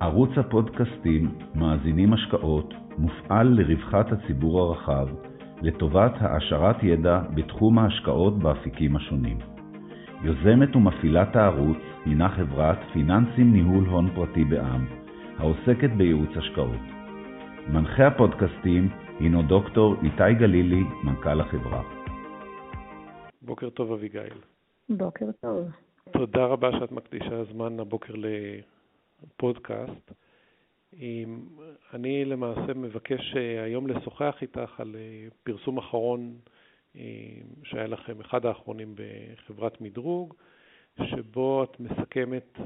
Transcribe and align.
ערוץ 0.00 0.30
הפודקאסטים 0.36 1.34
מאזינים 1.54 2.12
השקעות 2.12 2.74
מופעל 2.98 3.48
לרווחת 3.48 4.06
הציבור 4.12 4.60
הרחב, 4.60 5.08
לטובת 5.62 6.12
העשרת 6.20 6.82
ידע 6.82 7.20
בתחום 7.34 7.78
ההשקעות 7.78 8.38
באפיקים 8.38 8.96
השונים. 8.96 9.38
יוזמת 10.22 10.76
ומפעילת 10.76 11.36
הערוץ 11.36 11.78
הינה 12.04 12.28
חברת 12.28 12.78
פיננסים 12.92 13.52
ניהול 13.52 13.84
הון 13.84 14.10
פרטי 14.14 14.44
בע"מ, 14.44 14.86
העוסקת 15.38 15.90
בייעוץ 15.96 16.30
השקעות. 16.36 16.84
מנחה 17.68 18.06
הפודקאסטים 18.06 18.88
הינו 19.20 19.42
דוקטור 19.42 19.94
איתי 20.02 20.34
גלילי, 20.38 20.84
מנכ"ל 21.04 21.40
החברה. 21.40 21.82
בוקר 23.42 23.70
טוב 23.70 23.92
אביגיל. 23.92 24.38
בוקר 24.88 25.26
טוב. 25.40 25.68
תודה 26.12 26.44
רבה 26.44 26.70
שאת 26.72 26.92
מקדישה 26.92 27.44
זמן 27.52 27.80
הבוקר 27.80 28.14
לפודקאסט. 29.22 30.12
אני 31.94 32.24
למעשה 32.24 32.74
מבקש 32.74 33.36
אה, 33.36 33.62
היום 33.64 33.86
לשוחח 33.86 34.36
איתך 34.42 34.80
על 34.80 34.96
אה, 34.98 35.28
פרסום 35.42 35.78
אחרון 35.78 36.34
אה, 36.96 37.02
שהיה 37.64 37.86
לכם, 37.86 38.20
אחד 38.20 38.46
האחרונים 38.46 38.94
בחברת 38.94 39.80
מדרוג, 39.80 40.34
שבו 41.02 41.64
את 41.64 41.80
מסכמת 41.80 42.58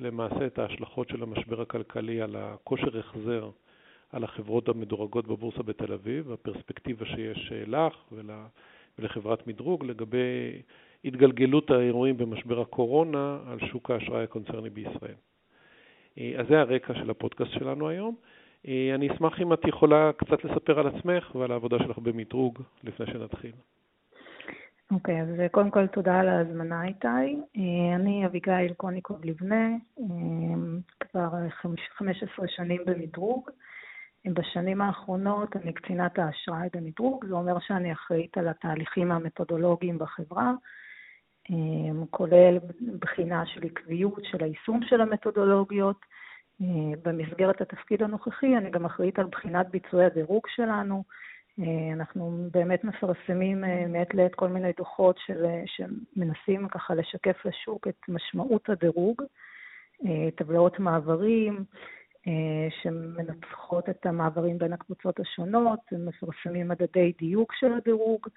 למעשה 0.00 0.46
את 0.46 0.58
ההשלכות 0.58 1.08
של 1.08 1.22
המשבר 1.22 1.60
הכלכלי 1.60 2.20
על 2.20 2.36
הכושר 2.36 2.98
החזר 2.98 3.50
על 4.12 4.24
החברות 4.24 4.68
המדורגות 4.68 5.26
בבורסה 5.26 5.62
בתל 5.62 5.92
אביב, 5.92 6.32
הפרספקטיבה 6.32 7.06
שיש 7.06 7.52
לך 7.66 8.12
ולחברת 8.98 9.46
מדרוג 9.46 9.84
לגבי 9.84 10.62
התגלגלות 11.04 11.70
האירועים 11.70 12.16
במשבר 12.16 12.60
הקורונה 12.60 13.38
על 13.46 13.58
שוק 13.68 13.90
האשראי 13.90 14.24
הקונצרני 14.24 14.70
בישראל. 14.70 15.14
אז 16.38 16.46
זה 16.48 16.60
הרקע 16.60 16.94
של 16.94 17.10
הפודקאסט 17.10 17.50
שלנו 17.50 17.88
היום. 17.88 18.14
אני 18.94 19.12
אשמח 19.12 19.40
אם 19.40 19.52
את 19.52 19.64
יכולה 19.64 20.10
קצת 20.16 20.44
לספר 20.44 20.80
על 20.80 20.86
עצמך 20.86 21.34
ועל 21.34 21.52
העבודה 21.52 21.78
שלך 21.78 21.98
במדרוג 21.98 22.62
לפני 22.84 23.06
שנתחיל. 23.06 23.52
אוקיי, 24.90 25.20
okay, 25.20 25.22
אז 25.22 25.50
קודם 25.50 25.70
כל 25.70 25.86
תודה 25.86 26.20
על 26.20 26.28
ההזמנה 26.28 26.84
איתי. 26.84 27.36
אני 27.94 28.26
אביגיל 28.26 28.72
קוניקוב 28.76 29.24
לבנה, 29.24 29.68
כבר 31.00 31.28
15 31.96 32.48
שנים 32.48 32.80
במדרוג. 32.86 33.50
בשנים 34.26 34.80
האחרונות 34.80 35.56
אני 35.56 35.72
קצינת 35.72 36.18
האשראי 36.18 36.68
במדרוג, 36.72 37.24
זה 37.26 37.34
אומר 37.34 37.58
שאני 37.58 37.92
אחראית 37.92 38.38
על 38.38 38.48
התהליכים 38.48 39.12
המתודולוגיים 39.12 39.98
בחברה, 39.98 40.52
כולל 42.10 42.58
בחינה 42.98 43.46
של 43.46 43.64
עקביות 43.64 44.24
של 44.24 44.44
היישום 44.44 44.80
של 44.82 45.00
המתודולוגיות. 45.00 45.96
במסגרת 47.04 47.60
התפקיד 47.60 48.02
הנוכחי 48.02 48.56
אני 48.56 48.70
גם 48.70 48.84
אחראית 48.84 49.18
על 49.18 49.26
בחינת 49.26 49.68
ביצועי 49.70 50.04
הדירוג 50.04 50.42
שלנו. 50.48 51.04
אנחנו 51.92 52.48
באמת 52.52 52.84
מפרסמים 52.84 53.64
מעת 53.88 54.14
לעת 54.14 54.34
כל 54.34 54.48
מיני 54.48 54.72
דוחות 54.76 55.16
של, 55.26 55.46
שמנסים 55.66 56.68
ככה 56.68 56.94
לשקף 56.94 57.44
לשוק 57.44 57.88
את 57.88 57.96
משמעות 58.08 58.70
הדירוג, 58.70 59.22
טבלאות 60.36 60.78
מעברים, 60.78 61.64
שמנצחות 62.82 63.88
את 63.88 64.06
המעברים 64.06 64.58
בין 64.58 64.72
הקבוצות 64.72 65.20
השונות, 65.20 65.80
מפרסמים 65.92 66.68
מדדי 66.68 67.12
דיוק 67.18 67.52
של 67.54 67.72
הדירוג, 67.72 68.28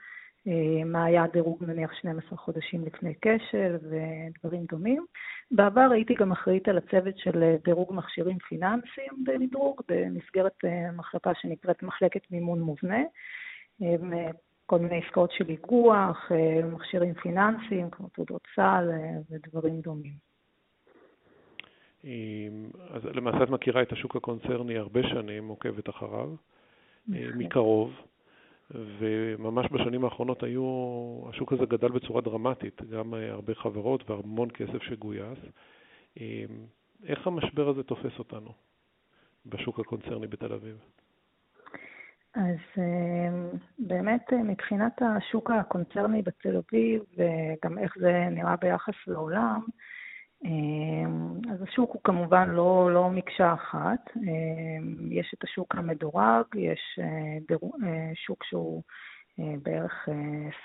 מה 0.85 1.05
היה 1.05 1.23
הדירוג 1.23 1.63
נניח 1.63 1.93
12 1.93 2.37
חודשים 2.37 2.85
לפני 2.85 3.13
כשל 3.21 3.75
ודברים 3.75 4.65
דומים. 4.71 5.05
בעבר 5.51 5.87
הייתי 5.91 6.13
גם 6.13 6.31
אחראית 6.31 6.67
על 6.67 6.77
הצוות 6.77 7.17
של 7.17 7.55
דירוג 7.63 7.93
מכשירים 7.93 8.37
פיננסיים 8.37 9.23
במדרוג, 9.23 9.81
במסגרת 9.89 10.57
מחלקה 10.93 11.31
שנקראת 11.35 11.83
מחלקת 11.83 12.31
מימון 12.31 12.61
מובנה. 12.61 13.03
כל 14.65 14.79
מיני 14.79 15.01
עסקאות 15.05 15.31
של 15.31 15.49
איגוח, 15.49 16.31
מכשירים 16.73 17.13
פיננסיים 17.13 17.89
כמו 17.89 18.09
תעודות 18.09 18.47
סל 18.55 18.89
ודברים 19.31 19.81
דומים. 19.81 20.13
אז 22.89 23.05
למעשה 23.05 23.43
את 23.43 23.49
מכירה 23.49 23.81
את 23.81 23.91
השוק 23.91 24.15
הקונצרני 24.15 24.77
הרבה 24.77 25.03
שנים, 25.03 25.47
עוקבת 25.47 25.89
אחריו, 25.89 26.29
מקרוב, 27.07 27.93
וממש 28.73 29.65
בשנים 29.71 30.03
האחרונות 30.05 30.43
היו, 30.43 30.63
השוק 31.29 31.53
הזה 31.53 31.65
גדל 31.65 31.87
בצורה 31.87 32.21
דרמטית, 32.21 32.81
גם 32.81 33.13
הרבה 33.13 33.55
חברות 33.55 34.09
והמון 34.09 34.49
כסף 34.49 34.83
שגויס. 34.83 35.39
איך 37.05 37.27
המשבר 37.27 37.69
הזה 37.69 37.83
תופס 37.83 38.19
אותנו 38.19 38.51
בשוק 39.45 39.79
הקונצרני 39.79 40.27
בתל 40.27 40.53
אביב? 40.53 40.77
אז 42.35 42.83
באמת 43.79 44.33
מבחינת 44.33 45.01
השוק 45.01 45.51
הקונצרני 45.51 46.21
בתל 46.21 46.57
אביב, 46.57 47.03
וגם 47.17 47.77
איך 47.77 47.95
זה 47.99 48.27
נראה 48.31 48.55
ביחס 48.55 48.93
לעולם, 49.07 49.61
אז 51.51 51.61
השוק 51.61 51.91
הוא 51.93 52.01
כמובן 52.03 52.49
לא, 52.49 52.89
לא 52.93 53.09
מקשה 53.09 53.53
אחת. 53.53 54.09
יש 55.09 55.33
את 55.37 55.43
השוק 55.43 55.75
המדורג, 55.75 56.45
יש 56.55 56.99
שוק 58.25 58.43
שהוא 58.43 58.83
בערך 59.37 60.09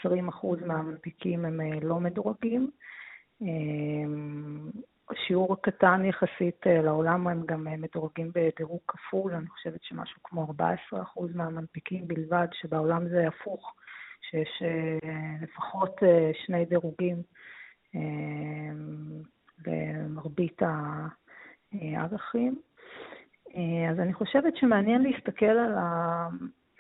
20% 0.05 0.07
מהמנפיקים 0.67 1.45
הם 1.45 1.61
לא 1.83 2.01
מדורגים. 2.01 2.71
שיעור 5.15 5.57
קטן 5.63 6.05
יחסית 6.05 6.67
לעולם 6.67 7.29
הם 7.29 7.43
גם 7.47 7.67
מדורגים 7.79 8.31
בדירוג 8.35 8.81
כפול, 8.89 9.35
אני 9.35 9.49
חושבת 9.49 9.83
שמשהו 9.83 10.21
כמו 10.25 10.47
14% 10.93 10.95
מהמנפיקים 11.35 12.09
בלבד, 12.09 12.47
שבעולם 12.53 13.09
זה 13.09 13.29
הפוך, 13.29 13.75
שיש 14.31 14.63
לפחות 15.43 16.01
שני 16.47 16.65
דירוגים 16.65 17.23
במרבית 19.59 20.63
הערכים. 21.73 22.59
אז 23.91 24.01
אני 24.01 24.13
חושבת 24.13 24.57
שמעניין 24.57 25.03
להסתכל 25.03 25.47
על 25.47 25.75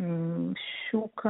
השוק 0.00 1.26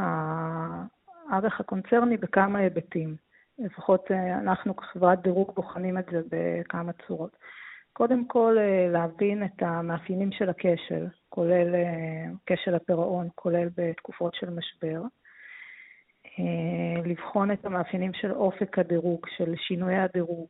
הערך 1.30 1.60
הקונצרני 1.60 2.16
בכמה 2.16 2.58
היבטים. 2.58 3.16
לפחות 3.58 4.10
אנחנו 4.10 4.76
כחברת 4.76 5.22
דירוג 5.22 5.52
בוחנים 5.54 5.98
את 5.98 6.06
זה 6.10 6.20
בכמה 6.30 6.92
צורות. 7.06 7.36
קודם 7.92 8.28
כל, 8.28 8.56
להבין 8.92 9.44
את 9.44 9.62
המאפיינים 9.62 10.32
של 10.32 10.48
הכשל, 10.48 11.06
כולל 11.28 11.74
כשל 12.46 12.74
הפירעון, 12.74 13.28
כולל 13.34 13.68
בתקופות 13.76 14.34
של 14.34 14.50
משבר. 14.50 15.02
לבחון 17.04 17.50
את 17.50 17.64
המאפיינים 17.64 18.14
של 18.14 18.32
אופק 18.32 18.78
הדירוג, 18.78 19.26
של 19.36 19.54
שינויי 19.56 19.98
הדירוג, 19.98 20.48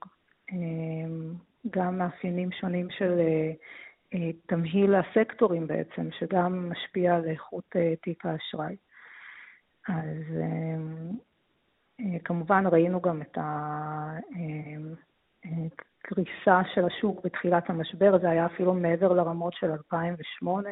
גם 1.70 1.98
מאפיינים 1.98 2.52
שונים 2.52 2.90
של 2.90 3.20
תמהיל 4.46 4.94
הסקטורים 4.94 5.66
בעצם, 5.66 6.08
שגם 6.18 6.70
משפיע 6.70 7.14
על 7.14 7.28
איכות 7.28 7.76
תיק 8.02 8.26
האשראי. 8.26 8.76
אז 9.88 10.22
כמובן 12.24 12.64
ראינו 12.66 13.00
גם 13.00 13.22
את 13.22 13.38
הקריסה 15.44 16.60
של 16.74 16.84
השוק 16.84 17.24
בתחילת 17.24 17.70
המשבר, 17.70 18.18
זה 18.18 18.30
היה 18.30 18.46
אפילו 18.46 18.74
מעבר 18.74 19.12
לרמות 19.12 19.52
של 19.54 19.70
2008 19.70 20.70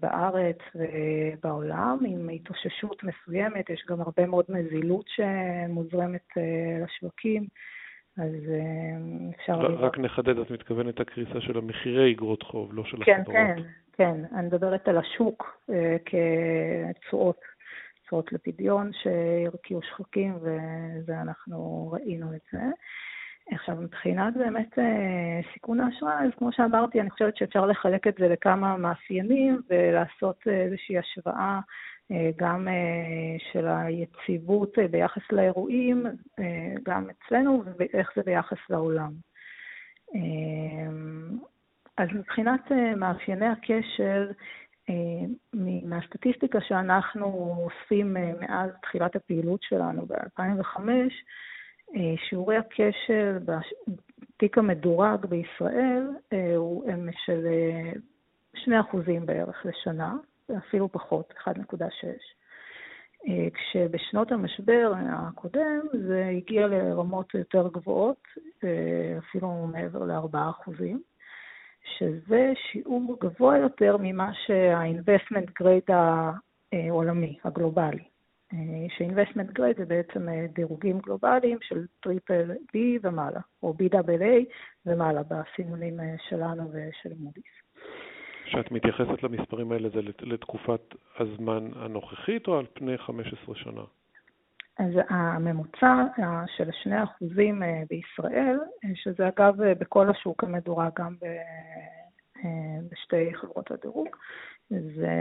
בארץ 0.00 0.58
ובעולם, 0.74 1.98
עם 2.06 2.28
התאוששות 2.28 3.02
מסוימת, 3.04 3.70
יש 3.70 3.84
גם 3.88 4.00
הרבה 4.00 4.26
מאוד 4.26 4.44
נזילות 4.48 5.04
שמוזרמת 5.08 6.28
לשווקים. 6.84 7.46
אז 8.18 8.34
אפשר... 9.36 9.62
לראות. 9.62 9.80
רק 9.80 9.98
נחדד, 9.98 10.38
את 10.38 10.50
מתכוונת 10.50 11.00
הקריסה 11.00 11.40
של 11.40 11.58
המחירי 11.58 12.12
אגרות 12.12 12.42
חוב, 12.42 12.74
לא 12.74 12.84
של 12.84 13.04
כן, 13.04 13.20
החברות. 13.20 13.36
כן, 13.36 13.62
כן. 13.92 14.20
אני 14.34 14.46
מדברת 14.46 14.88
על 14.88 14.98
השוק 14.98 15.60
כתשואות, 16.04 17.40
תשואות 18.04 18.32
לפדיון 18.32 18.90
שהרקיעו 18.92 19.80
שחקים, 19.82 20.34
וזה 20.36 21.20
אנחנו 21.20 21.90
ראינו 21.92 22.34
את 22.34 22.40
זה. 22.52 22.62
עכשיו, 23.50 23.76
מבחינת 23.76 24.34
באמת 24.36 24.78
סיכון 25.52 25.80
האשראי, 25.80 26.26
אז 26.26 26.30
כמו 26.38 26.52
שאמרתי, 26.52 27.00
אני 27.00 27.10
חושבת 27.10 27.36
שאפשר 27.36 27.66
לחלק 27.66 28.06
את 28.06 28.14
זה 28.18 28.28
לכמה 28.28 28.76
מאפיינים 28.76 29.60
ולעשות 29.70 30.46
איזושהי 30.46 30.98
השוואה 30.98 31.60
גם 32.36 32.68
של 33.52 33.66
היציבות 33.68 34.78
ביחס 34.90 35.22
לאירועים, 35.32 36.06
גם 36.82 37.06
אצלנו, 37.10 37.62
ואיך 37.78 38.12
זה 38.16 38.22
ביחס 38.22 38.58
לעולם. 38.70 39.12
אז 41.96 42.08
מבחינת 42.14 42.72
מאפייני 42.96 43.46
הכשל, 43.46 44.32
מהסטטיסטיקה 45.84 46.60
שאנחנו 46.60 47.56
אוספים 47.58 48.16
מאז 48.40 48.70
תחילת 48.82 49.16
הפעילות 49.16 49.62
שלנו 49.62 50.06
ב-2005, 50.06 50.80
שיעורי 52.16 52.56
הכשל 52.56 53.38
בתיק 53.44 54.58
המדורג 54.58 55.26
בישראל 55.26 56.06
הוא 56.56 56.84
של 57.24 57.46
2% 58.54 58.70
בערך 59.24 59.66
לשנה, 59.66 60.14
אפילו 60.58 60.92
פחות, 60.92 61.34
1.6. 61.46 61.54
כשבשנות 63.54 64.32
המשבר 64.32 64.92
הקודם 64.96 65.80
זה 65.92 66.26
הגיע 66.36 66.66
לרמות 66.66 67.34
יותר 67.34 67.68
גבוהות, 67.68 68.22
אפילו 69.18 69.66
מעבר 69.72 70.04
ל-4%, 70.04 70.80
שזה 71.98 72.52
שיעור 72.56 73.16
גבוה 73.20 73.58
יותר 73.58 73.96
ממה 74.00 74.30
שה-investment 74.46 75.62
grade 75.62 75.92
העולמי, 76.72 77.38
הגלובלי. 77.44 78.04
ש-investment 78.88 79.58
grade 79.58 79.78
זה 79.78 79.84
בעצם 79.84 80.28
דירוגים 80.52 80.98
גלובליים 80.98 81.58
של 81.62 81.86
triple 82.00 82.50
B 82.50 82.78
ומעלה, 83.02 83.40
או 83.62 83.74
BAA 83.78 84.44
ומעלה 84.86 85.22
בסינונים 85.22 86.00
שלנו 86.28 86.70
ושל 86.72 87.12
Moody's. 87.18 87.63
כשאת 88.44 88.72
מתייחסת 88.72 89.22
למספרים 89.22 89.72
האלה, 89.72 89.88
זה 89.88 90.00
לתקופת 90.20 90.94
הזמן 91.18 91.70
הנוכחית 91.76 92.48
או 92.48 92.58
על 92.58 92.66
פני 92.74 92.98
15 92.98 93.54
שנה? 93.54 93.82
אז 94.78 94.92
הממוצע 95.08 96.04
של 96.56 96.68
2% 96.68 97.24
בישראל, 97.90 98.58
שזה 98.94 99.28
אגב 99.28 99.54
בכל 99.78 100.10
השוק 100.10 100.44
המדורג, 100.44 100.90
גם 100.98 101.14
בשתי 102.90 103.34
חברות 103.34 103.70
הדירוג, 103.70 104.08
זה 104.70 105.12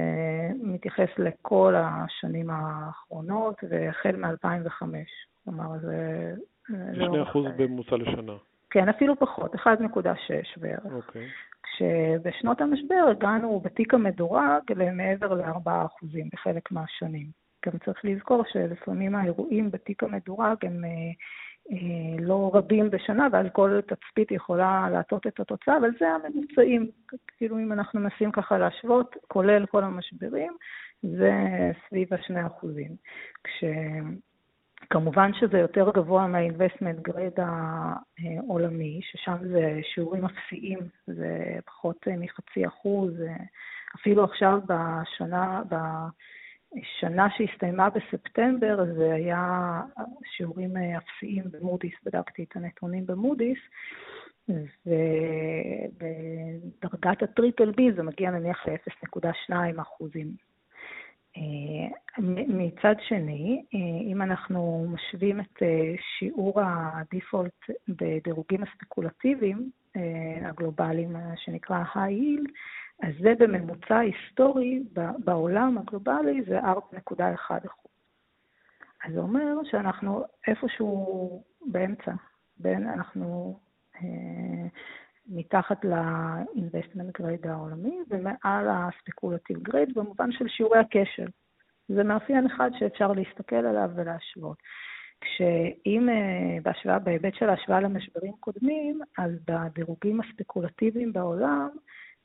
מתייחס 0.63 1.09
לכל 1.17 1.73
השנים 1.77 2.49
האחרונות 2.49 3.55
והחל 3.69 4.15
מ-2005. 4.15 4.85
כלומר, 5.43 5.79
זה... 5.81 6.33
2% 6.69 7.37
בממוצע 7.57 7.95
לשנה. 7.95 8.33
כן, 8.69 8.89
אפילו 8.89 9.19
פחות, 9.19 9.55
1.6 9.55 9.59
בערך. 10.57 10.93
אוקיי. 10.93 11.27
כשבשנות 11.63 12.61
המשבר 12.61 13.05
הגענו 13.11 13.59
בתיק 13.59 13.93
המדורג 13.93 14.71
למעבר 14.75 15.33
ל-4% 15.33 16.05
בחלק 16.33 16.71
מהשנים. 16.71 17.27
גם 17.65 17.77
צריך 17.85 18.05
לזכור 18.05 18.43
שלפעמים 18.47 19.15
האירועים 19.15 19.71
בתיק 19.71 20.03
המדורג 20.03 20.65
הם 20.65 20.85
אה, 21.71 22.15
לא 22.19 22.51
רבים 22.53 22.89
בשנה, 22.89 23.27
ואז 23.31 23.45
כל 23.53 23.79
תצפית 23.81 24.31
יכולה 24.31 24.89
להטות 24.91 25.27
את 25.27 25.39
התוצאה, 25.39 25.77
אבל 25.77 25.89
זה 25.99 26.05
הממוצעים. 26.07 26.91
כאילו 27.37 27.57
אם 27.57 27.71
אנחנו 27.71 27.99
מנסים 27.99 28.31
ככה 28.31 28.57
להשוות, 28.57 29.15
כולל 29.27 29.65
כל 29.65 29.83
המשברים, 29.83 30.53
זה 31.03 31.31
סביב 31.87 32.13
ה-2 32.13 32.47
אחוזים. 32.47 32.95
כמובן 34.89 35.31
שזה 35.33 35.57
יותר 35.57 35.91
גבוה 35.93 36.27
מה-investment 36.27 37.09
grade 37.09 37.41
העולמי, 37.41 38.99
ששם 39.03 39.37
זה 39.41 39.79
שיעורים 39.83 40.25
אפסיים, 40.25 40.79
זה 41.07 41.59
פחות 41.65 42.07
מחצי 42.17 42.67
אחוז, 42.67 43.13
אפילו 43.95 44.23
עכשיו 44.23 44.59
בשנה, 44.67 45.61
בשנה 46.75 47.27
שהסתיימה 47.37 47.89
בספטמבר 47.89 48.85
זה 48.95 49.13
היה 49.13 49.81
שיעורים 50.23 50.77
אפסיים 50.77 51.43
במודי'ס, 51.51 51.93
בדקתי 52.05 52.43
את 52.43 52.55
הנתונים 52.55 53.05
במודי'ס, 53.05 53.59
ובדרגת 56.85 57.23
הטריפל 57.23 57.71
בי 57.71 57.91
זה 57.91 58.03
מגיע 58.03 58.31
נניח 58.31 58.67
ל-0.2 58.67 59.81
אחוזים. 59.81 60.52
מצד 62.47 62.95
שני, 63.07 63.63
אם 64.11 64.21
אנחנו 64.21 64.85
משווים 64.89 65.39
את 65.39 65.63
שיעור 66.19 66.61
הדיפולט 66.61 67.69
בדירוגים 67.87 68.63
הספקולטיביים 68.63 69.71
הגלובליים, 70.41 71.15
שנקרא 71.35 71.83
yield, 71.93 72.51
אז 73.03 73.13
זה 73.21 73.33
בממוצע 73.39 73.97
היסטורי 73.97 74.83
בעולם 75.23 75.77
הגלובלי 75.77 76.43
זה 76.47 76.59
4.1 76.59 77.51
אז 79.05 79.13
זה 79.13 79.19
אומר 79.19 79.55
שאנחנו 79.63 80.23
איפשהו 80.47 81.43
באמצע, 81.65 82.11
בין 82.57 82.87
אנחנו 82.87 83.59
מתחת 85.27 85.85
ל-investment 85.85 87.21
grade 87.21 87.49
העולמי 87.49 87.99
ומעל 88.09 88.67
ה-speculative 88.69 89.69
grade 89.69 89.93
במובן 89.95 90.31
של 90.31 90.47
שיעורי 90.47 90.79
הכשל. 90.79 91.27
זה 91.87 92.03
מאפיין 92.03 92.45
אחד 92.45 92.71
שאפשר 92.79 93.11
להסתכל 93.11 93.55
עליו 93.55 93.89
ולהשוות. 93.95 94.57
כשאם 95.21 96.09
בהשוואה, 96.63 96.99
בהיבט 96.99 97.33
של 97.35 97.49
ההשוואה 97.49 97.79
למשברים 97.79 98.33
קודמים, 98.39 99.01
אז 99.17 99.31
בדירוגים 99.47 100.21
הספקולטיביים 100.21 101.13
בעולם, 101.13 101.69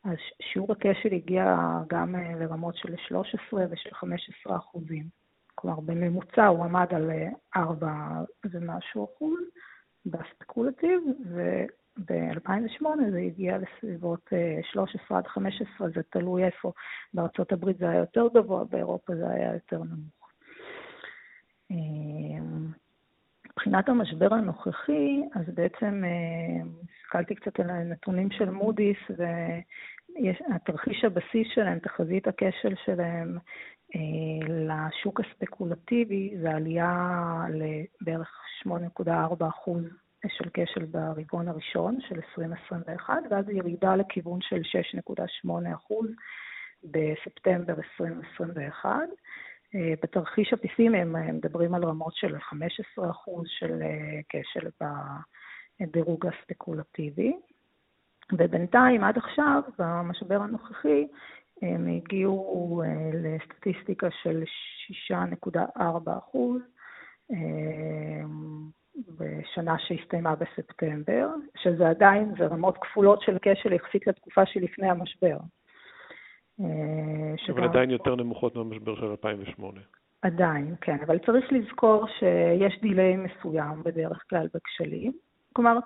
אז 0.04 0.16
שיעור 0.42 0.72
הכשל 0.72 1.14
הגיע 1.14 1.56
גם 1.88 2.14
לרמות 2.40 2.76
של 2.76 2.96
13 2.96 3.64
ושל 3.70 3.94
15 3.94 4.56
אחוזים. 4.56 5.04
כלומר, 5.54 5.80
בממוצע 5.80 6.46
הוא 6.46 6.64
עמד 6.64 6.86
על 6.90 7.10
4 7.56 7.92
ומשהו 8.50 9.04
אחוז 9.04 9.40
בספקולטיב, 10.06 11.00
ב-2008 11.98 12.86
זה 13.10 13.18
הגיע 13.18 13.58
לסביבות 13.58 14.32
13 14.72 15.18
עד 15.18 15.26
15, 15.26 15.88
זה 15.88 16.00
תלוי 16.10 16.44
איפה. 16.44 16.72
בארצות 17.14 17.52
הברית 17.52 17.78
זה 17.78 17.90
היה 17.90 18.00
יותר 18.00 18.28
גבוה, 18.34 18.64
באירופה 18.64 19.16
זה 19.16 19.30
היה 19.30 19.54
יותר 19.54 19.82
נמוך. 19.82 20.32
מבחינת 23.44 23.88
המשבר 23.88 24.34
הנוכחי, 24.34 25.22
אז 25.34 25.54
בעצם 25.54 26.02
הסתכלתי 26.82 27.34
קצת 27.34 27.60
על 27.60 27.70
הנתונים 27.70 28.30
של 28.30 28.50
מודי'ס, 28.50 28.96
והתרחיש 29.16 31.04
הבסיס 31.04 31.48
שלהם, 31.54 31.78
תחזית 31.78 32.28
הכשל 32.28 32.74
שלהם 32.84 33.38
לשוק 34.48 35.20
הספקולטיבי, 35.20 36.34
זה 36.42 36.50
עלייה 36.50 37.44
לבערך 37.50 38.30
8.4 38.66 39.48
אחוז 39.48 39.84
של 40.26 40.48
כשל 40.54 40.84
ברבעון 40.84 41.48
הראשון 41.48 42.00
של 42.00 42.14
2021, 42.14 43.14
ואז 43.30 43.48
ירידה 43.48 43.96
לכיוון 43.96 44.40
של 44.40 44.60
6.8 45.46 45.74
אחוז 45.74 46.08
בספטמבר 46.84 47.74
2021. 47.74 48.90
בתרחיש 50.02 50.52
הפסימי 50.52 50.98
הם 50.98 51.36
מדברים 51.36 51.74
על 51.74 51.84
רמות 51.84 52.14
של 52.14 52.38
15 52.38 53.10
אחוז 53.10 53.44
של 53.48 53.82
כשל 54.28 54.68
בדירוג 55.80 56.26
הספקולטיבי. 56.26 57.36
ובינתיים, 58.32 59.04
עד 59.04 59.16
עכשיו, 59.18 59.62
במשבר 59.78 60.42
הנוכחי, 60.42 61.06
הם 61.62 61.86
הגיעו 61.86 62.82
לסטטיסטיקה 63.14 64.08
של 64.22 64.42
6.4 65.12 66.18
אחוז. 66.18 66.62
בשנה 69.18 69.78
שהסתיימה 69.78 70.34
בספטמבר, 70.34 71.28
שזה 71.56 71.88
עדיין, 71.88 72.34
זה 72.38 72.46
רמות 72.46 72.78
כפולות 72.78 73.22
של 73.22 73.38
כשל 73.42 73.72
יחסית 73.72 74.06
לתקופה 74.06 74.46
שלפני 74.46 74.90
המשבר. 74.90 75.36
אבל 76.58 76.66
שגם... 77.36 77.64
עדיין 77.64 77.90
יותר 77.90 78.14
נמוכות 78.16 78.56
מהמשבר 78.56 78.96
של 78.96 79.04
2008. 79.04 79.80
עדיין, 80.22 80.74
כן, 80.80 80.96
אבל 81.06 81.18
צריך 81.18 81.52
לזכור 81.52 82.06
שיש 82.06 82.80
דיליי 82.80 83.16
מסוים 83.16 83.82
בדרך 83.82 84.24
כלל 84.30 84.46
בכשלים. 84.54 85.12
כלומר, 85.52 85.78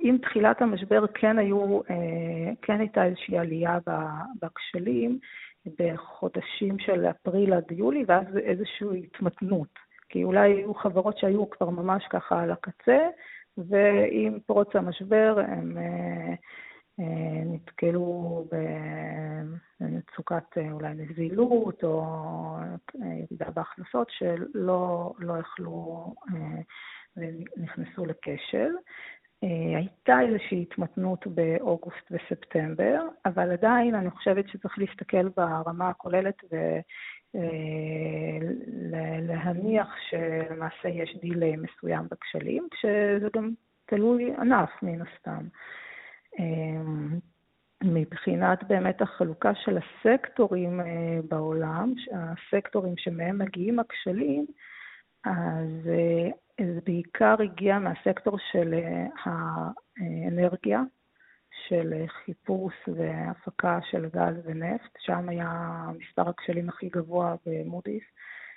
עם 0.00 0.18
תחילת 0.18 0.62
המשבר 0.62 1.06
כן 1.14 1.38
היו, 1.38 1.80
כן 2.62 2.80
הייתה 2.80 3.04
איזושהי 3.04 3.38
עלייה 3.38 3.78
בכשלים 4.42 5.18
בחודשים 5.78 6.78
של 6.78 7.06
אפריל 7.06 7.52
עד 7.52 7.72
יולי, 7.72 8.04
ואז 8.08 8.36
איזושהי 8.36 8.86
התמתנות. 8.98 9.85
כי 10.08 10.24
אולי 10.24 10.52
היו 10.52 10.74
חברות 10.74 11.18
שהיו 11.18 11.50
כבר 11.50 11.70
ממש 11.70 12.06
ככה 12.10 12.42
על 12.42 12.50
הקצה, 12.50 13.08
ועם 13.58 14.38
פרוץ 14.46 14.68
המשבר 14.74 15.38
הם 15.46 15.78
אה, 15.78 16.34
אה, 17.00 17.44
נתקלו 17.44 18.44
במצוקת 19.80 20.58
אה, 20.58 20.72
אולי 20.72 20.94
נזילות 20.94 21.84
או 21.84 22.04
ירידה 22.94 23.50
בהכנסות 23.50 24.08
שלא 24.10 25.12
לא 25.18 25.38
יכלו 25.38 26.14
ונכנסו 27.16 28.06
לכשל. 28.06 28.70
הייתה 29.76 30.20
איזושהי 30.20 30.62
התמתנות 30.62 31.26
באוגוסט 31.26 32.10
וספטמבר, 32.10 33.00
אבל 33.26 33.52
עדיין 33.52 33.94
אני 33.94 34.10
חושבת 34.10 34.48
שצריך 34.48 34.78
להסתכל 34.78 35.28
ברמה 35.28 35.88
הכוללת 35.88 36.44
להניח 39.28 39.94
שלמעשה 40.08 40.88
יש 40.88 41.16
דיליי 41.20 41.56
מסוים 41.56 42.06
בכשלים, 42.10 42.68
כשזה 42.70 43.28
גם 43.36 43.50
תלוי 43.86 44.34
ענף 44.38 44.70
מן 44.82 45.02
הסתם. 45.02 45.46
מבחינת 47.84 48.64
באמת 48.64 49.02
החלוקה 49.02 49.54
של 49.54 49.78
הסקטורים 49.78 50.80
בעולם, 51.28 51.94
הסקטורים 52.12 52.94
שמהם 52.96 53.38
מגיעים 53.38 53.78
הכשלים, 53.78 54.46
אז 55.24 55.68
זה 56.58 56.80
בעיקר 56.84 57.34
הגיע 57.42 57.78
מהסקטור 57.78 58.38
של 58.52 58.74
האנרגיה, 59.24 60.82
של 61.68 62.04
חיפוש 62.24 62.74
והפקה 62.88 63.78
של 63.90 64.08
גז 64.08 64.34
ונפט, 64.44 64.98
שם 64.98 65.28
היה 65.28 65.82
מספר 65.98 66.28
הכשלים 66.28 66.68
הכי 66.68 66.88
גבוה 66.88 67.34
במודי'ס, 67.46 68.02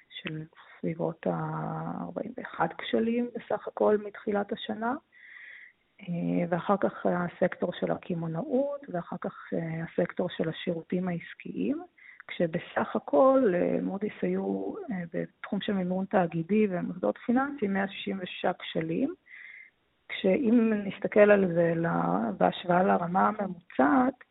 של 0.10 0.44
סביבות 0.80 1.28
ה-41 1.28 2.60
כשלים 2.78 3.30
בסך 3.36 3.68
הכל 3.68 3.98
מתחילת 4.06 4.52
השנה. 4.52 4.94
ואחר 6.50 6.76
כך 6.78 7.06
הסקטור 7.06 7.74
של 7.74 7.92
הקמעונאות, 7.92 8.82
ואחר 8.90 9.16
כך 9.22 9.54
הסקטור 9.84 10.30
של 10.30 10.50
השירותים 10.50 11.08
העסקיים. 11.08 11.84
כשבסך 12.28 12.96
הכל 12.96 13.54
מודי'ס 13.82 14.14
היו 14.22 14.74
בתחום 15.14 15.62
של 15.62 15.74
מימון 15.74 16.06
תאגידי 16.06 16.68
ומוסדות 16.70 17.18
פיננסיים 17.26 17.74
166 17.74 18.46
כשלים, 18.60 19.14
כשאם 20.10 20.74
נסתכל 20.86 21.32
על 21.32 21.54
זה 21.54 21.74
בהשוואה 22.38 22.84
לרמה 22.84 23.28
הממוצעת, 23.28 24.24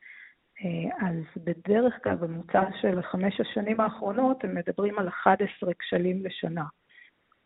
אז 1.00 1.42
בדרך 1.44 1.94
כלל 2.04 2.14
בממוצע 2.14 2.62
של 2.80 3.02
חמש 3.02 3.40
השנים 3.40 3.80
האחרונות 3.80 4.44
הם 4.44 4.54
מדברים 4.54 4.98
על 4.98 5.08
11 5.08 5.74
כשלים 5.78 6.26
לשנה. 6.26 6.64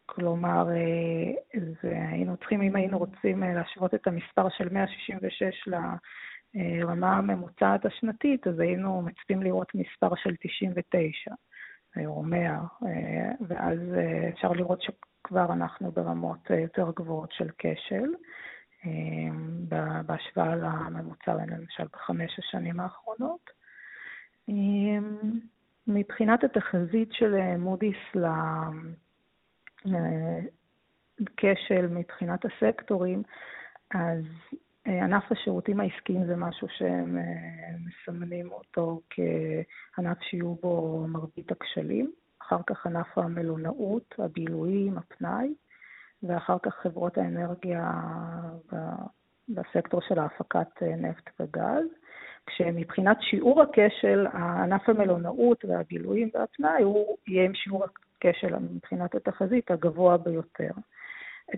כלומר, 0.06 0.68
היינו 1.82 2.36
צריכים, 2.36 2.62
אם 2.62 2.76
היינו 2.76 2.98
רוצים 2.98 3.42
להשוות 3.42 3.94
את 3.94 4.06
המספר 4.06 4.48
של 4.48 4.68
166 4.72 5.68
ל... 5.68 5.74
רמה 6.82 7.16
הממוצעת 7.16 7.86
השנתית, 7.86 8.46
אז 8.46 8.58
היינו 8.58 9.02
מצפים 9.02 9.42
לראות 9.42 9.74
מספר 9.74 10.14
של 10.16 10.34
99 10.40 11.30
או 12.06 12.22
100, 12.22 12.60
ואז 13.40 13.78
אפשר 14.28 14.52
לראות 14.52 14.82
שכבר 14.82 15.52
אנחנו 15.52 15.92
ברמות 15.92 16.50
יותר 16.50 16.90
גבוהות 16.96 17.32
של 17.32 17.48
כשל, 17.58 18.14
בהשוואה 20.06 20.56
לממוצע, 20.56 21.34
למשל, 21.34 21.84
בחמש 21.92 22.38
השנים 22.38 22.80
האחרונות. 22.80 23.50
מבחינת 25.86 26.44
התחזית 26.44 27.12
של 27.12 27.56
מודי'ס 27.56 28.16
לכשל 31.18 31.86
מבחינת 31.90 32.40
הסקטורים, 32.44 33.22
אז 33.94 34.24
ענף 34.86 35.32
השירותים 35.32 35.80
העסקיים 35.80 36.26
זה 36.26 36.36
משהו 36.36 36.68
שהם 36.68 37.18
מסמנים 37.86 38.52
אותו 38.52 39.00
כענף 39.10 40.22
שיהיו 40.22 40.54
בו 40.54 41.04
מרבית 41.08 41.52
הכשלים, 41.52 42.12
אחר 42.42 42.58
כך 42.66 42.86
ענף 42.86 43.18
המלונאות, 43.18 44.14
הבילויים, 44.18 44.98
הפנאי, 44.98 45.54
ואחר 46.22 46.56
כך 46.62 46.74
חברות 46.74 47.18
האנרגיה 47.18 47.90
בסקטור 49.48 50.00
של 50.00 50.18
ההפקת 50.18 50.82
נפט 50.82 51.30
וגז, 51.40 51.86
כשמבחינת 52.46 53.16
שיעור 53.20 53.62
הכשל, 53.62 54.26
ענף 54.34 54.88
המלונאות 54.88 55.64
והבילויים 55.64 56.30
והפנאי 56.34 56.82
הוא 56.82 57.16
יהיה 57.26 57.44
עם 57.44 57.54
שיעור 57.54 57.84
הכשל 57.84 58.58
מבחינת 58.58 59.14
התחזית 59.14 59.70
הגבוה 59.70 60.16
ביותר. 60.16 60.70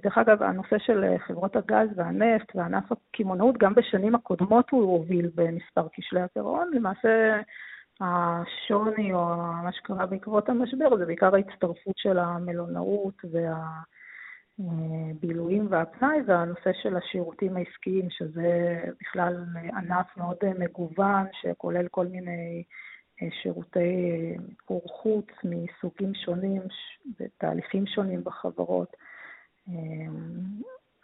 דרך 0.03 0.19
אגב, 0.19 0.43
הנושא 0.43 0.79
של 0.79 1.15
חברות 1.19 1.57
הגז 1.57 1.89
והנפט 1.97 2.57
וענף 2.57 2.85
הקמעונאות, 2.93 3.59
גם 3.59 3.75
בשנים 3.75 4.15
הקודמות 4.15 4.71
הוא 4.71 4.83
הוביל 4.83 5.31
במספר 5.35 5.87
כשלי 5.93 6.21
הפירעון. 6.21 6.71
למעשה, 6.75 7.41
השוני 8.01 9.13
או 9.13 9.37
מה 9.37 9.73
שקרה 9.73 10.07
בעקבות 10.07 10.49
המשבר 10.49 10.97
זה 10.97 11.07
בעיקר 11.07 11.35
ההצטרפות 11.35 11.97
של 11.97 12.19
המלונאות 12.19 13.15
והבילויים 14.59 15.67
והפנאי 15.71 16.19
והנושא 16.27 16.73
של 16.83 16.97
השירותים 16.97 17.57
העסקיים, 17.57 18.11
שזה 18.11 18.81
בכלל 19.01 19.45
ענף 19.77 20.17
מאוד 20.17 20.37
מגוון, 20.59 21.27
שכולל 21.33 21.89
כל 21.89 22.07
מיני 22.07 22.65
שירותי 23.43 24.37
מיקור 24.49 24.83
חוץ 24.87 25.27
מסוגים 25.45 26.15
שונים 26.15 26.63
ותהליכים 27.21 27.87
שונים 27.87 28.25
בחברות. 28.25 28.97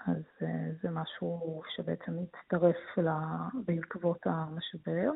אז 0.07 0.23
זה 0.83 0.91
משהו 0.91 1.63
שבעצם 1.77 2.13
מצטרף 2.23 2.99
בעקבות 3.67 4.19
המשבר. 4.25 5.11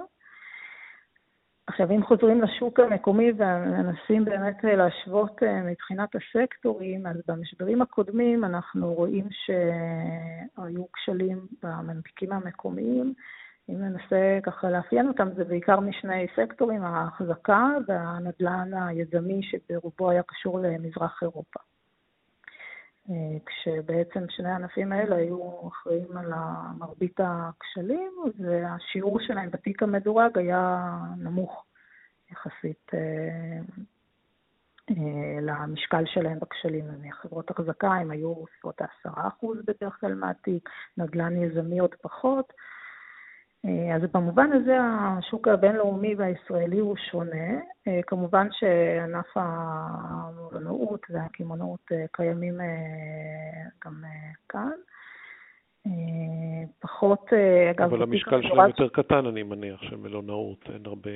עכשיו, 1.67 1.91
אם 1.91 2.03
חוזרים 2.03 2.43
לשוק 2.43 2.81
המקומי 2.81 3.33
ומנסים 3.37 4.25
באמת 4.25 4.65
להשוות 4.65 5.43
מבחינת 5.43 6.09
הסקטורים, 6.15 7.07
אז 7.07 7.17
במשברים 7.29 7.83
הקודמים 7.83 8.45
אנחנו 8.45 8.95
רואים 8.95 9.29
שהיו 9.31 10.85
כשלים 10.93 11.47
במנפיקים 11.63 12.33
המקומיים. 12.33 13.15
אם 13.69 13.75
ננסה 13.75 14.39
ככה 14.43 14.71
לאפיין 14.71 15.09
אותם, 15.09 15.29
זה 15.35 15.45
בעיקר 15.45 15.81
משני 15.81 16.27
סקטורים, 16.37 16.83
ההחזקה 16.83 17.69
והנדל"ן 17.87 18.75
היזמי, 18.75 19.41
שברובו 19.43 20.11
היה 20.11 20.23
קשור 20.23 20.61
למזרח 20.61 21.19
אירופה. 21.23 21.61
כשבעצם 23.47 24.25
שני 24.29 24.49
הענפים 24.49 24.93
האלה 24.93 25.17
היו 25.17 25.69
אחראים 25.69 26.17
על 26.17 26.33
מרבית 26.79 27.21
הכשלים, 27.23 28.13
והשיעור 28.39 29.21
שלהם 29.21 29.51
בתיק 29.51 29.83
המדורג 29.83 30.39
היה 30.39 30.91
נמוך 31.19 31.65
יחסית 32.31 32.91
למשקל 35.41 36.05
שלהם 36.07 36.39
בכשלים. 36.41 36.85
חברות 37.13 37.51
החזקה 37.51 37.93
הם 37.93 38.11
היו 38.11 38.35
בסביבות 38.35 38.81
ה-10% 38.81 39.47
בדרך 39.65 40.01
כלל 40.01 40.15
מהתיק, 40.15 40.69
נדל"ן 40.99 41.37
יזמי 41.37 41.79
עוד 41.79 41.95
פחות. 41.95 42.53
אז 43.94 44.02
במובן 44.14 44.52
הזה 44.52 44.76
השוק 44.80 45.49
הבינלאומי 45.49 46.14
והישראלי 46.14 46.78
הוא 46.78 46.97
שונה. 47.11 47.61
כמובן 48.06 48.49
שענף 48.50 49.26
המלונאות 49.35 51.00
והקמעונאות 51.11 51.92
קיימים 52.12 52.54
גם 53.85 54.02
כאן. 54.49 54.71
פחות, 56.80 57.30
אגב... 57.71 57.92
אבל 57.94 58.02
המשקל 58.02 58.42
שלהם 58.42 58.68
יותר 58.68 58.88
קטן, 58.88 59.26
אני 59.26 59.42
מניח, 59.42 59.83
של 59.83 59.97
מלונאות. 59.97 60.71
אין 60.75 60.83
הרבה 60.87 61.11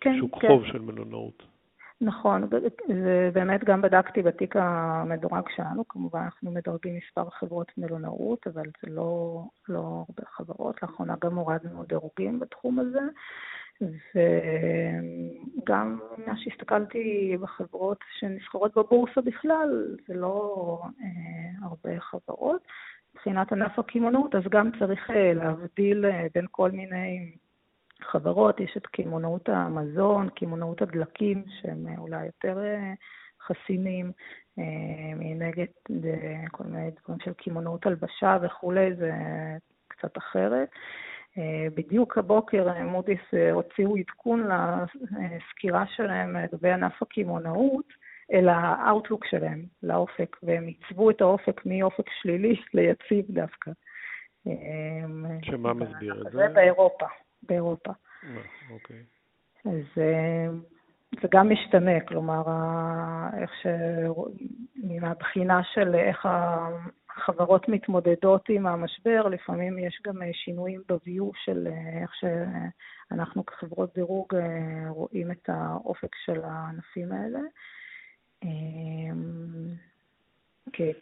כן, 0.00 0.16
שוק 0.20 0.38
כן. 0.40 0.48
חוב 0.48 0.64
של 0.64 0.78
מלונאות. 0.78 1.42
נכון, 2.02 2.48
ובאמת 2.88 3.64
גם 3.64 3.82
בדקתי 3.82 4.22
בתיק 4.22 4.56
המדורג 4.56 5.44
שלנו, 5.56 5.88
כמובן 5.88 6.20
אנחנו 6.20 6.50
מדרגים 6.50 6.96
מספר 6.96 7.30
חברות 7.30 7.72
מלונאות, 7.78 8.46
אבל 8.46 8.62
זה 8.82 8.90
לא, 8.90 9.42
לא 9.68 10.04
הרבה 10.08 10.22
חברות, 10.36 10.82
לאחרונה 10.82 11.14
גם 11.24 11.36
הורדנו 11.36 11.84
דירוגים 11.84 12.40
בתחום 12.40 12.78
הזה, 12.78 13.00
וגם 15.62 15.98
מה 16.26 16.36
שהסתכלתי 16.36 17.36
בחברות 17.40 17.98
שנסחרות 18.18 18.78
בבורסה 18.78 19.20
בכלל, 19.20 19.96
זה 20.08 20.14
לא 20.14 20.80
אה, 20.84 21.66
הרבה 21.66 22.00
חברות. 22.00 22.62
מבחינת 23.14 23.52
ענף 23.52 23.78
הקמעונאות, 23.78 24.34
אז 24.34 24.42
גם 24.50 24.70
צריך 24.78 25.10
אה, 25.10 25.32
להבדיל 25.34 26.06
אה, 26.06 26.26
בין 26.34 26.46
כל 26.50 26.70
מיני 26.70 27.32
חברות, 28.04 28.60
יש 28.60 28.76
את 28.76 28.86
קמעונאות 28.86 29.48
המזון, 29.48 30.28
קמעונאות 30.28 30.82
הדלקים, 30.82 31.44
שהם 31.60 31.86
אולי 31.98 32.26
יותר 32.26 32.58
אה, 32.64 32.92
חסינים, 33.46 34.12
אה, 34.58 35.14
מנגד 35.16 35.66
כל 36.50 36.64
מיני 36.64 36.90
דברים 36.90 37.20
של 37.24 37.32
קמעונאות 37.32 37.86
הלבשה 37.86 38.38
וכולי, 38.42 38.94
זה 38.94 39.12
קצת 39.88 40.18
אחרת. 40.18 40.68
אה, 41.38 41.66
בדיוק 41.74 42.18
הבוקר 42.18 42.82
מודי'ס 42.84 43.34
הוציאו 43.52 43.96
עדכון 43.96 44.48
לסקירה 45.02 45.84
שלהם 45.86 46.36
לגבי 46.36 46.70
ענף 46.70 47.02
הקמעונאות, 47.02 47.86
אל 48.32 48.48
האאוטלוק 48.48 49.24
שלהם, 49.24 49.64
לאופק, 49.82 50.36
והם 50.42 50.66
עיצבו 50.66 51.10
את 51.10 51.20
האופק 51.20 51.66
מאופק 51.66 52.04
שלילי 52.22 52.56
ליציב 52.74 53.24
דווקא. 53.28 53.70
שמה 55.42 55.74
מסביר 55.74 56.26
את 56.26 56.32
זה? 56.32 56.38
זה 56.38 56.48
באירופה. 56.54 57.06
באירופה. 57.42 57.92
אה, 58.24 58.42
אוקיי. 58.70 59.02
אז 59.64 59.98
אה, 59.98 60.46
זה 61.22 61.28
גם 61.30 61.50
משתנה, 61.50 62.00
כלומר, 62.08 62.42
איך 63.42 63.50
ש... 63.62 63.66
מהבחינה 65.00 65.60
של 65.74 65.94
איך 65.94 66.28
החברות 67.16 67.68
מתמודדות 67.68 68.48
עם 68.48 68.66
המשבר, 68.66 69.28
לפעמים 69.28 69.78
יש 69.78 70.00
גם 70.06 70.22
שינויים 70.32 70.82
ב-view 70.88 71.30
של 71.44 71.68
איך 72.02 72.10
שאנחנו 72.14 73.46
כחברות 73.46 73.94
דירוג 73.94 74.34
רואים 74.88 75.30
את 75.30 75.48
האופק 75.48 76.14
של 76.24 76.40
הענפים 76.44 77.12
האלה. 77.12 77.40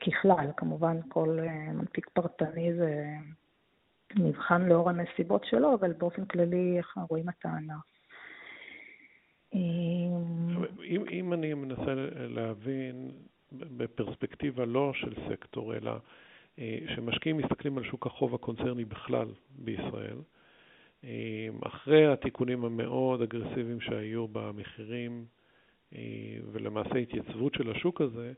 ככלל, 0.01 0.51
כמובן 0.57 0.97
כל 1.09 1.39
מנפיק 1.75 2.09
פרטני 2.09 2.75
זה 2.75 3.05
נבחן 4.17 4.63
לאור 4.69 4.91
הנסיבות 4.91 5.45
שלו, 5.45 5.75
אבל 5.75 5.93
באופן 5.93 6.25
כללי 6.25 6.79
איך 6.79 6.99
רואים 7.11 7.29
את 7.29 7.45
הענף. 7.45 7.99
אם, 10.85 11.05
אם 11.11 11.33
אני 11.33 11.55
מנסה 11.55 11.95
להבין 12.15 13.11
בפרספקטיבה 13.53 14.65
לא 14.65 14.93
של 14.95 15.15
סקטור, 15.29 15.75
אלא 15.75 15.93
אה, 16.59 16.79
שמשקיעים 16.95 17.37
מסתכלים 17.37 17.79
על 17.79 17.85
שוק 17.85 18.07
החוב 18.07 18.35
הקונצרני 18.35 18.85
בכלל 18.85 19.29
בישראל, 19.51 20.19
אחרי 21.67 22.07
התיקונים 22.13 22.65
המאוד 22.65 23.23
אגרסיביים 23.23 23.81
שהיו 23.81 24.29
במחירים 24.29 25.25
ולמעשה 26.53 26.99
התייצבות 26.99 27.55
של 27.55 27.71
השוק 27.71 28.01
הזה, 28.01 28.33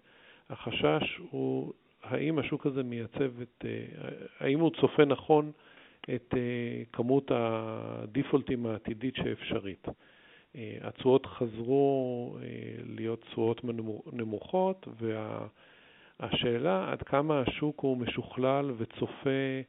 החשש 0.51 1.21
הוא 1.31 1.73
האם 2.03 2.39
השוק 2.39 2.67
הזה 2.67 2.83
מייצב 2.83 3.41
את, 3.43 3.65
האם 4.41 4.61
הוא 4.61 4.71
צופה 4.81 5.05
נכון 5.05 5.53
את 6.15 6.35
כמות 6.93 7.31
הדיפולטים 7.35 8.67
העתידית 8.67 9.17
שאפשרית. 9.17 9.89
התשואות 10.81 11.27
חזרו 11.27 12.37
להיות 12.85 13.21
תשואות 13.21 13.61
נמוכות, 14.13 14.89
והשאלה 16.21 16.93
עד 16.93 17.03
כמה 17.03 17.41
השוק 17.41 17.81
הוא 17.81 17.97
משוכלל 17.97 18.71
וצופה 18.77 19.61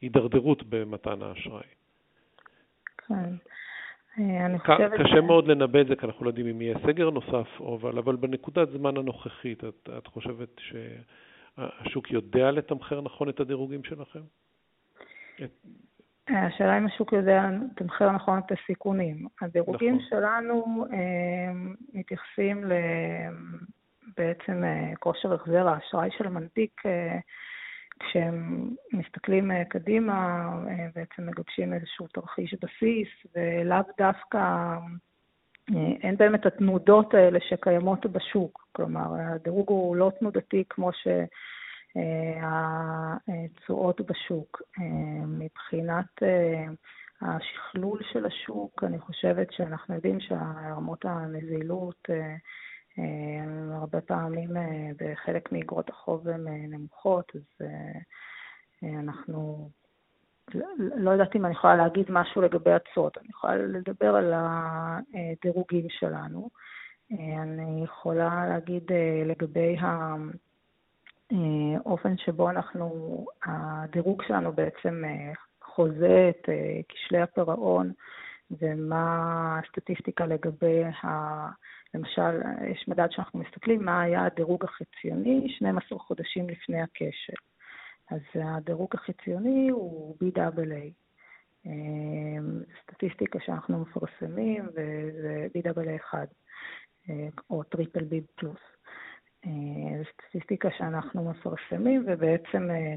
הידרדרות 0.00 0.62
במתן 0.68 1.22
האשראי. 1.22 1.66
כן. 2.98 3.34
אני 4.18 4.58
חושבת... 4.58 5.00
קשה 5.00 5.20
מאוד 5.20 5.48
לנבא 5.48 5.80
את 5.80 5.86
זה, 5.86 5.96
כי 5.96 6.06
אנחנו 6.06 6.24
לא 6.24 6.30
יודעים 6.30 6.46
אם 6.46 6.62
יהיה 6.62 6.78
סגר 6.86 7.10
נוסף, 7.10 7.60
אבל, 7.60 7.98
אבל 7.98 8.16
בנקודת 8.16 8.68
זמן 8.70 8.96
הנוכחית, 8.96 9.64
את, 9.64 9.88
את 9.98 10.06
חושבת 10.06 10.60
שהשוק 10.60 12.10
יודע 12.10 12.50
לתמחר 12.50 13.00
נכון 13.00 13.28
את 13.28 13.40
הדירוגים 13.40 13.84
שלכם? 13.84 14.20
השאלה 16.28 16.78
אם 16.78 16.86
השוק 16.86 17.12
יודע 17.12 17.42
לתמחר 17.72 18.10
נכון 18.10 18.38
את 18.38 18.52
הסיכונים. 18.52 19.26
הדירוגים 19.40 19.94
נכון. 19.94 20.06
שלנו 20.08 20.86
אה, 20.92 21.52
מתייחסים 21.94 22.64
ל... 22.64 22.72
בעצם 24.16 24.64
אה, 24.64 24.96
כושר 24.98 25.34
החזר 25.34 25.68
האשראי 25.68 26.10
של 26.18 26.26
המנפיק 26.26 26.82
אה, 26.86 27.18
כשהם 28.00 28.70
מסתכלים 28.92 29.50
אה, 29.50 29.64
קדימה, 29.64 30.48
אה, 30.68 30.86
בעצם 30.94 31.26
מגבשים 31.26 31.72
איזשהו 31.72 32.06
תרחיש 32.06 32.54
בסיס, 32.54 33.08
ולאו 33.34 33.82
דווקא, 33.98 34.38
אה, 34.38 35.92
אין 36.02 36.16
באמת 36.16 36.46
התנודות 36.46 37.14
האלה 37.14 37.38
שקיימות 37.48 38.06
בשוק. 38.06 38.68
כלומר, 38.72 39.14
הדירוג 39.14 39.68
הוא 39.68 39.96
לא 39.96 40.12
תנודתי 40.18 40.64
כמו 40.68 40.90
שהתשואות 43.62 44.00
בשוק. 44.00 44.62
מבחינת 45.26 46.22
השכלול 47.22 48.00
של 48.12 48.26
השוק, 48.26 48.84
אני 48.84 48.98
חושבת 48.98 49.52
שאנחנו 49.52 49.94
יודעים 49.94 50.20
שהרמות 50.20 51.04
הנזילות 51.04 52.08
הרבה 53.72 54.00
פעמים 54.00 54.56
אה, 54.56 54.90
בחלק 55.00 55.52
מאגרות 55.52 55.88
החוב 55.88 56.28
הן 56.28 56.48
אה, 56.48 56.52
נמוכות, 56.68 57.32
אז 57.34 57.66
אנחנו... 58.82 59.68
לא, 60.54 60.66
לא 60.78 61.10
יודעת 61.10 61.36
אם 61.36 61.44
אני 61.44 61.54
יכולה 61.54 61.76
להגיד 61.76 62.06
משהו 62.08 62.42
לגבי 62.42 62.72
התשואות, 62.72 63.18
אני 63.18 63.28
יכולה 63.28 63.56
לדבר 63.56 64.16
על 64.16 64.32
הדירוגים 64.34 65.86
שלנו. 65.88 66.50
אני 67.12 67.84
יכולה 67.84 68.48
להגיד 68.48 68.82
לגבי 69.26 69.76
האופן 71.30 72.16
שבו 72.16 72.50
אנחנו, 72.50 73.26
הדירוג 73.44 74.22
שלנו 74.22 74.52
בעצם 74.52 75.02
חוזה 75.62 76.30
את 76.30 76.48
כשלי 76.88 77.20
הפירעון 77.20 77.92
ומה 78.50 79.60
הסטטיסטיקה 79.64 80.26
לגבי 80.26 80.84
ה... 80.84 81.08
למשל, 81.94 82.42
יש 82.70 82.88
מדד 82.88 83.08
שאנחנו 83.10 83.40
מסתכלים 83.40 83.84
מה 83.84 84.00
היה 84.00 84.24
הדירוג 84.24 84.64
החציוני 84.64 85.48
12 85.56 85.98
חודשים 85.98 86.48
לפני 86.48 86.82
הכשל. 86.82 87.36
אז 88.10 88.20
הדירוג 88.34 88.90
החציוני 88.94 89.68
הוא 89.68 90.16
BAA. 90.24 90.92
אמ, 91.66 92.62
סטטיסטיקה 92.82 93.38
שאנחנו 93.40 93.78
מפרסמים, 93.78 94.68
וזה 94.68 95.46
BAA1, 95.54 96.14
אה, 97.10 97.28
או 97.50 97.62
triple 97.62 98.04
B 98.04 98.20
plus. 98.34 98.60
אה, 99.46 99.50
זו 99.98 100.04
סטטיסטיקה 100.12 100.68
שאנחנו 100.78 101.30
מפרסמים, 101.30 102.04
ובעצם 102.06 102.70
אה, 102.70 102.94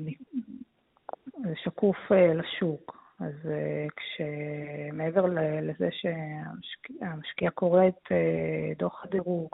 שקוף 1.56 1.98
לשוק. 2.12 2.99
אז 3.20 3.34
uh, 3.44 3.92
כשמעבר 3.96 5.26
לזה 5.62 5.90
שהמשקיע 5.92 7.50
קורא 7.52 7.88
את 7.88 8.06
uh, 8.06 8.80
דוח 8.80 9.06
הדירוג 9.06 9.50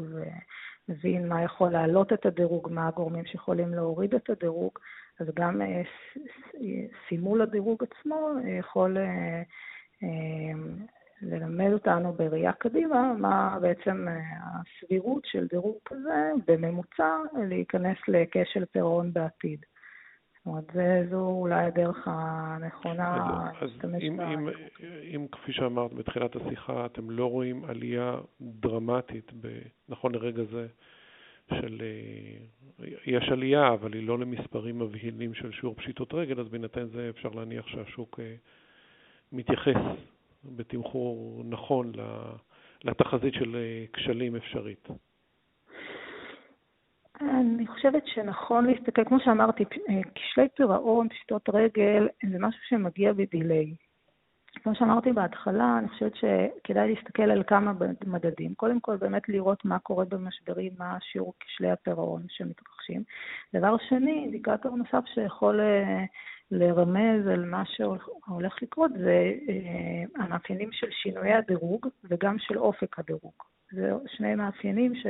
ומבין 0.90 1.28
מה 1.28 1.44
יכול 1.44 1.70
להעלות 1.70 2.14
את 2.14 2.26
הדירוג, 2.26 2.68
מה 2.72 2.88
הגורמים 2.88 3.26
שיכולים 3.26 3.74
להוריד 3.74 4.16
את 4.16 4.30
הדירוג, 4.30 4.80
אז 5.20 5.28
גם 5.36 5.62
uh, 5.62 6.60
סימול 7.10 7.42
הדירוג 7.42 7.84
עצמו 7.84 8.30
יכול 8.60 8.98
ללמד 11.22 11.72
אותנו 11.74 12.14
בראייה 12.14 12.54
קדימה 12.54 13.14
מה 13.14 13.58
בעצם 13.62 14.08
הסבירות 14.44 15.26
של 15.26 15.48
דירוג 15.48 15.76
כזה 15.86 16.32
בממוצע 16.48 17.18
להיכנס 17.48 17.98
לכשל 18.08 18.66
פירעון 18.66 19.14
בעתיד. 19.14 19.66
זאת 20.46 20.48
אומרת, 20.48 21.10
זו 21.10 21.20
אולי 21.20 21.66
הדרך 21.66 22.08
הנכונה 22.12 23.52
להשתמש 23.62 24.04
בה. 24.18 24.30
אם, 24.34 24.50
אם, 25.16 25.28
כפי 25.32 25.54
שאמרת 25.54 25.94
בתחילת 25.94 26.36
השיחה, 26.36 26.86
אתם 26.86 27.10
לא 27.10 27.26
רואים 27.26 27.66
עלייה 27.66 28.18
דרמטית, 28.42 29.32
ב, 29.42 29.60
נכון 29.90 30.16
לרגע 30.16 30.44
זה, 30.44 30.68
של... 31.54 31.82
אה, 31.82 32.88
יש 33.06 33.30
עלייה, 33.32 33.74
אבל 33.74 33.94
היא 33.94 34.08
לא 34.08 34.20
למספרים 34.20 34.80
מבהילים 34.80 35.34
של 35.34 35.52
שיעור 35.52 35.76
פשיטות 35.76 36.14
רגל, 36.14 36.40
אז 36.40 36.48
בהינתן 36.48 36.88
זה 36.88 37.10
אפשר 37.10 37.30
להניח 37.30 37.68
שהשוק 37.68 38.20
אה, 38.20 38.36
מתייחס 39.32 39.82
בתמחור 40.44 41.42
נכון 41.46 41.92
לתחזית 42.84 43.34
של 43.34 43.56
אה, 43.56 43.86
כשלים 43.94 44.36
אפשרית. 44.36 44.88
אני 47.22 47.68
חושבת 47.68 48.08
שנכון 48.08 48.66
להסתכל, 48.66 49.04
כמו 49.06 49.20
שאמרתי, 49.20 49.64
כשלי 50.16 50.48
פירעון, 50.56 51.10
פשיטות 51.10 51.50
רגל, 51.54 52.08
זה 52.32 52.38
משהו 52.40 52.62
שמגיע 52.68 53.14
בדיליי. 53.14 53.76
כמו 54.64 54.76
שאמרתי 54.76 55.12
בהתחלה, 55.12 55.78
אני 55.80 55.90
חושבת 55.90 56.16
שכדאי 56.16 56.94
להסתכל 56.94 57.24
על 57.24 57.44
כמה 57.48 57.74
מדדים. 58.06 58.54
קודם 58.54 58.80
כל, 58.80 58.98
באמת 58.98 59.30
לראות 59.30 59.66
מה 59.66 59.80
קורה 59.80 60.06
במשברים, 60.06 60.72
מה 60.78 60.98
שיעור 61.02 61.34
כשלי 61.40 61.72
הפירעון 61.72 62.22
שמתרחשים. 62.30 63.04
דבר 63.54 63.76
שני, 63.90 64.22
אינדיקטור 64.24 64.78
נוסף 64.78 65.06
שיכול 65.14 65.60
אה, 65.62 66.04
לרמז 66.52 67.28
על 67.28 67.46
מה 67.46 67.64
שהולך 67.66 68.56
לקרות, 68.62 68.92
זה 68.98 69.34
אה, 69.50 70.24
המאפיינים 70.24 70.72
של 70.72 70.88
שינויי 70.92 71.34
הדירוג 71.34 71.88
וגם 72.04 72.40
של 72.40 72.58
אופק 72.58 73.00
הדירוג. 73.00 73.34
זה 73.72 73.92
שני 74.08 74.36
מאפיינים 74.36 74.96
ש... 74.96 75.06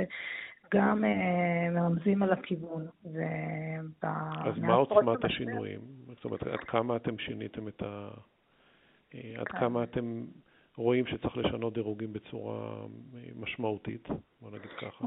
גם 0.73 1.03
אה, 1.05 1.69
מרמזים 1.71 2.23
על 2.23 2.33
הכיוון. 2.33 2.85
אז 4.45 4.57
מה 4.57 4.73
עוצמת 4.73 5.25
השינויים? 5.25 5.79
זאת 6.07 6.25
אומרת, 6.25 6.43
עד 6.43 6.59
כמה 6.59 6.95
אתם 6.95 7.17
שיניתם 7.17 7.67
את 7.67 7.81
ה... 7.81 8.09
אה, 9.15 9.33
עד 9.37 9.47
כן. 9.47 9.59
כמה 9.59 9.83
אתם 9.83 10.25
רואים 10.77 11.05
שצריך 11.07 11.37
לשנות 11.37 11.73
דירוגים 11.73 12.13
בצורה 12.13 12.85
אה, 13.15 13.19
משמעותית? 13.35 14.07
בוא 14.41 14.51
נגיד 14.51 14.71
ככה. 14.81 15.05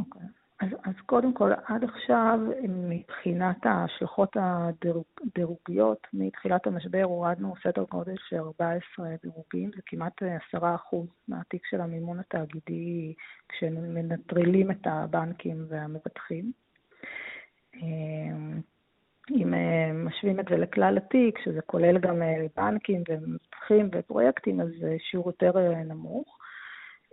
אז, 0.61 0.69
אז 0.85 0.95
קודם 1.07 1.35
כל, 1.35 1.53
עד 1.67 1.85
עכשיו, 1.85 2.41
מבחינת 2.69 3.67
ההשלכות 3.67 4.37
הדירוגיות, 4.37 6.07
מתחילת 6.13 6.67
המשבר 6.67 7.03
הורדנו 7.03 7.55
סדר 7.63 7.85
גודל 7.91 8.15
של 8.29 8.37
14 8.37 9.09
דירוגים, 9.23 9.71
זה 9.77 9.83
כמעט 9.87 10.23
10% 10.55 10.57
מהתיק 11.29 11.67
של 11.67 11.81
המימון 11.81 12.19
התאגידי 12.21 13.15
כשמנטרלים 13.49 14.71
את 14.71 14.87
הבנקים 14.87 15.65
והמבטחים. 15.69 16.53
אם 19.31 19.55
משווים 19.95 20.41
את 20.41 20.45
זה 20.51 20.57
לכלל 20.57 20.97
התיק, 20.97 21.39
שזה 21.45 21.61
כולל 21.61 21.99
גם 21.99 22.23
בנקים 22.57 23.03
ומבטחים 23.09 23.91
ופרויקטים, 23.93 24.61
אז 24.61 24.69
שיעור 24.99 25.29
יותר 25.29 25.53
נמוך. 25.85 26.38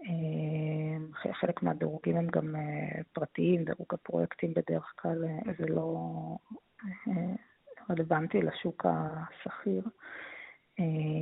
אה, 0.05 1.33
חלק 1.33 1.63
מהדירוגים 1.63 2.17
הם 2.17 2.27
גם 2.27 2.55
אה, 2.55 3.01
פרטיים, 3.13 3.63
דירוג 3.63 3.93
הפרויקטים 3.93 4.53
בדרך 4.53 4.93
כלל 4.95 5.25
אה, 5.25 5.53
זה 5.57 5.65
לא 5.67 5.97
רלוונטי 7.89 8.41
לשוק 8.41 8.85
השכיר. 8.85 9.83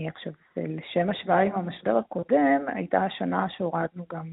עכשיו, 0.08 0.34
לשם 0.58 1.10
השוואה 1.10 1.39
עם 1.41 1.52
המשבר 1.56 1.98
הקודם, 1.98 2.65
הייתה 2.67 3.06
השנה 3.06 3.50
שהורדנו 3.50 4.06
גם 4.10 4.32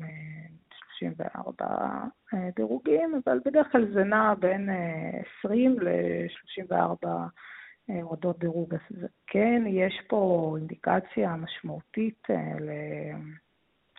34 0.99 1.67
דירוגים, 2.57 3.21
אבל 3.25 3.41
בדרך 3.45 3.73
כלל 3.73 3.93
זה 3.93 4.05
נע 4.05 4.35
בין 4.35 4.69
20 5.45 5.77
ל-34 5.81 7.07
הורדות 8.03 8.39
דירוג. 8.39 8.75
אז 8.75 9.07
כן, 9.27 9.63
יש 9.67 10.01
פה 10.09 10.55
אינדיקציה 10.59 11.37
משמעותית 11.37 12.27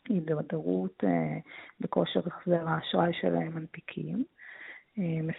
הידרדרות 0.10 1.04
אה, 1.04 1.38
בכושר 1.80 2.22
החזר 2.26 2.70
האשראי 2.70 3.14
של 3.14 3.36
המנפיקים. 3.36 4.24
אה, 5.00 5.34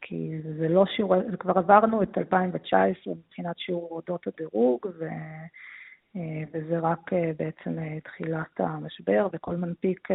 כי 0.00 0.40
זה 0.58 0.68
לא 0.68 0.86
שיעור, 0.86 1.14
כבר 1.38 1.58
עברנו 1.58 2.02
את 2.02 2.18
2019 2.18 3.14
מבחינת 3.14 3.58
שיעור 3.58 3.88
הורדות 3.90 4.26
הדירוג, 4.26 4.86
ו, 4.98 5.08
וזה 6.52 6.78
רק 6.78 7.10
בעצם 7.12 7.98
תחילת 8.04 8.60
המשבר, 8.60 9.28
וכל 9.32 9.56
מנפיק 9.56 10.08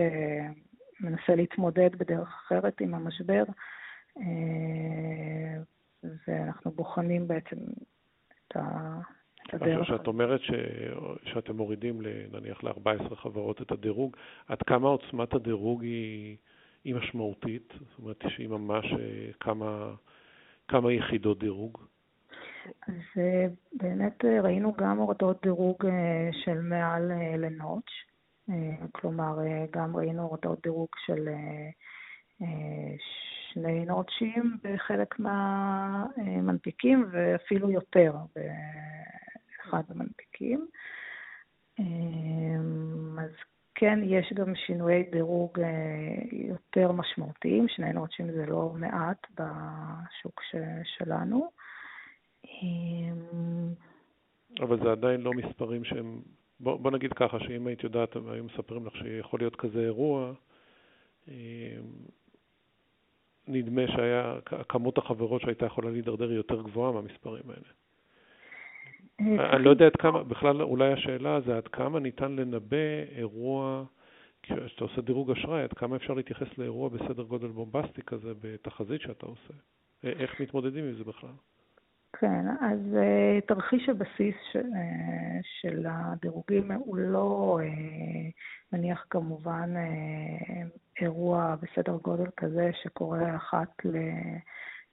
מנסה 0.99 1.35
להתמודד 1.35 1.95
בדרך 1.95 2.27
אחרת 2.45 2.81
עם 2.81 2.93
המשבר, 2.93 3.43
ואנחנו 6.27 6.71
בוחנים 6.71 7.27
בעצם 7.27 7.57
את 8.47 8.57
ה... 8.57 8.99
עכשיו, 9.53 9.85
שאת 9.85 10.07
אומרת 10.07 10.41
ש... 10.41 10.51
שאתם 11.23 11.57
מורידים, 11.57 12.01
נניח, 12.31 12.63
ל-14 12.63 13.15
חברות 13.15 13.61
את 13.61 13.71
הדירוג, 13.71 14.17
עד 14.47 14.61
כמה 14.61 14.87
עוצמת 14.87 15.33
הדירוג 15.33 15.83
היא, 15.83 16.37
היא 16.83 16.95
משמעותית? 16.95 17.73
זאת 17.79 17.99
אומרת, 17.99 18.23
שהיא 18.27 18.47
ממש 18.49 18.85
אה, 18.85 19.31
כמה, 19.39 19.93
כמה 20.67 20.93
יחידות 20.93 21.39
דירוג? 21.39 21.77
אז 22.87 22.93
אה, 23.17 23.45
באמת 23.73 24.25
אה, 24.25 24.41
ראינו 24.41 24.73
גם 24.73 24.97
הורדות 24.97 25.41
דירוג 25.43 25.77
של 26.43 26.61
מעל 26.61 27.11
לנוטש, 27.37 27.91
כלומר, 28.91 29.37
גם 29.71 29.95
ראינו 29.95 30.23
הורדות 30.23 30.63
דירוג 30.63 30.87
של 31.05 31.29
שני 33.53 33.85
נוטשים 33.85 34.57
בחלק 34.63 35.19
מהמנפיקים, 35.19 37.05
ואפילו 37.11 37.71
יותר 37.71 38.13
אחד 39.69 39.83
המנפיקים. 39.89 40.67
אמ, 41.79 43.19
אז 43.19 43.31
כן, 43.75 43.99
יש 44.03 44.33
גם 44.33 44.55
שינויי 44.55 45.03
דירוג 45.03 45.59
אה, 45.59 45.67
יותר 46.31 46.91
משמעותיים, 46.91 47.67
שני 47.67 47.93
נוטשים 47.93 48.31
זה 48.31 48.45
לא 48.45 48.71
מעט 48.75 49.27
בשוק 49.33 50.41
שלנו. 50.97 51.51
אמ, 52.45 53.73
אבל 54.59 54.83
זה 54.83 54.91
עדיין 54.91 55.21
לא 55.21 55.33
מספרים 55.33 55.83
שהם... 55.83 56.21
בוא, 56.59 56.79
בוא 56.79 56.91
נגיד 56.91 57.13
ככה, 57.13 57.39
שאם 57.39 57.67
היית 57.67 57.83
יודעת, 57.83 58.15
היו 58.15 58.43
מספרים 58.43 58.85
לך 58.85 58.95
שיכול 58.95 59.39
להיות 59.39 59.55
כזה 59.55 59.79
אירוע, 59.79 60.33
אמ, 61.27 61.33
נדמה 63.47 63.81
שהיה, 63.87 64.39
כמות 64.69 64.97
החברות 64.97 65.41
שהייתה 65.41 65.65
יכולה 65.65 65.89
להידרדר 65.89 66.31
יותר 66.31 66.61
גבוהה 66.61 66.91
מהמספרים 66.91 67.49
האלה. 67.49 67.69
אני 69.19 69.63
לא 69.63 69.69
יודע 69.69 69.85
עד 69.85 69.95
כמה, 69.95 70.23
בכלל 70.23 70.61
אולי 70.61 70.93
השאלה 70.93 71.41
זה 71.41 71.57
עד 71.57 71.67
כמה 71.67 71.99
ניתן 71.99 72.31
לנבא 72.31 73.03
אירוע, 73.15 73.83
כשאתה 74.43 74.83
עושה 74.83 75.01
דירוג 75.01 75.31
אשראי, 75.31 75.63
עד 75.63 75.73
כמה 75.73 75.95
אפשר 75.95 76.13
להתייחס 76.13 76.57
לאירוע 76.57 76.89
בסדר 76.89 77.23
גודל 77.23 77.47
בומבסטי 77.47 78.01
כזה 78.01 78.33
בתחזית 78.41 79.01
שאתה 79.01 79.25
עושה. 79.25 79.53
אה, 80.05 80.09
איך 80.09 80.41
מתמודדים 80.41 80.83
עם 80.83 80.93
זה 80.93 81.03
בכלל? 81.03 81.33
כן, 82.13 82.45
אז 82.61 82.79
uh, 82.79 83.45
תרחיש 83.47 83.89
הבסיס 83.89 84.35
ש, 84.51 84.55
uh, 84.55 84.59
של 85.61 85.85
הדירוגים 85.89 86.71
הוא 86.71 86.97
לא 86.97 87.59
uh, 87.61 88.73
מניח 88.73 89.05
כמובן 89.09 89.73
uh, 89.75 91.01
אירוע 91.01 91.55
בסדר 91.55 91.97
גודל 92.03 92.29
כזה 92.37 92.69
שקורה 92.83 93.35
אחת 93.35 93.85
ל... 93.85 93.97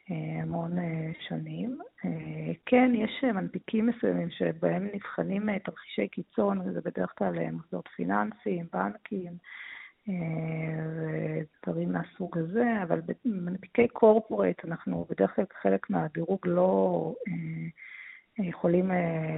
המון 0.09 0.79
אה, 0.79 1.11
שנים. 1.29 1.79
אה, 2.05 2.53
כן, 2.67 2.93
יש 2.95 3.25
מנפיקים 3.25 3.87
מסוימים 3.87 4.31
שבהם 4.31 4.89
נבחנים 4.95 5.59
תרחישי 5.59 6.09
קיצון, 6.09 6.61
וזה 6.61 6.81
בדרך 6.81 7.13
כלל 7.19 7.51
מוסדות 7.51 7.89
פיננסיים, 7.97 8.67
בנקים 8.73 9.33
ודברים 10.97 11.93
מהסוג 11.93 12.39
הזה, 12.39 12.83
אבל 12.83 13.01
במנפיקי 13.25 13.89
קורפורט 13.89 14.65
אנחנו 14.65 15.07
בדרך 15.11 15.37
כלל 15.37 15.45
כחלק 15.45 15.91
מהדירוג 15.91 16.39
לא 16.45 17.15
אה, 17.29 18.45
יכולים 18.45 18.91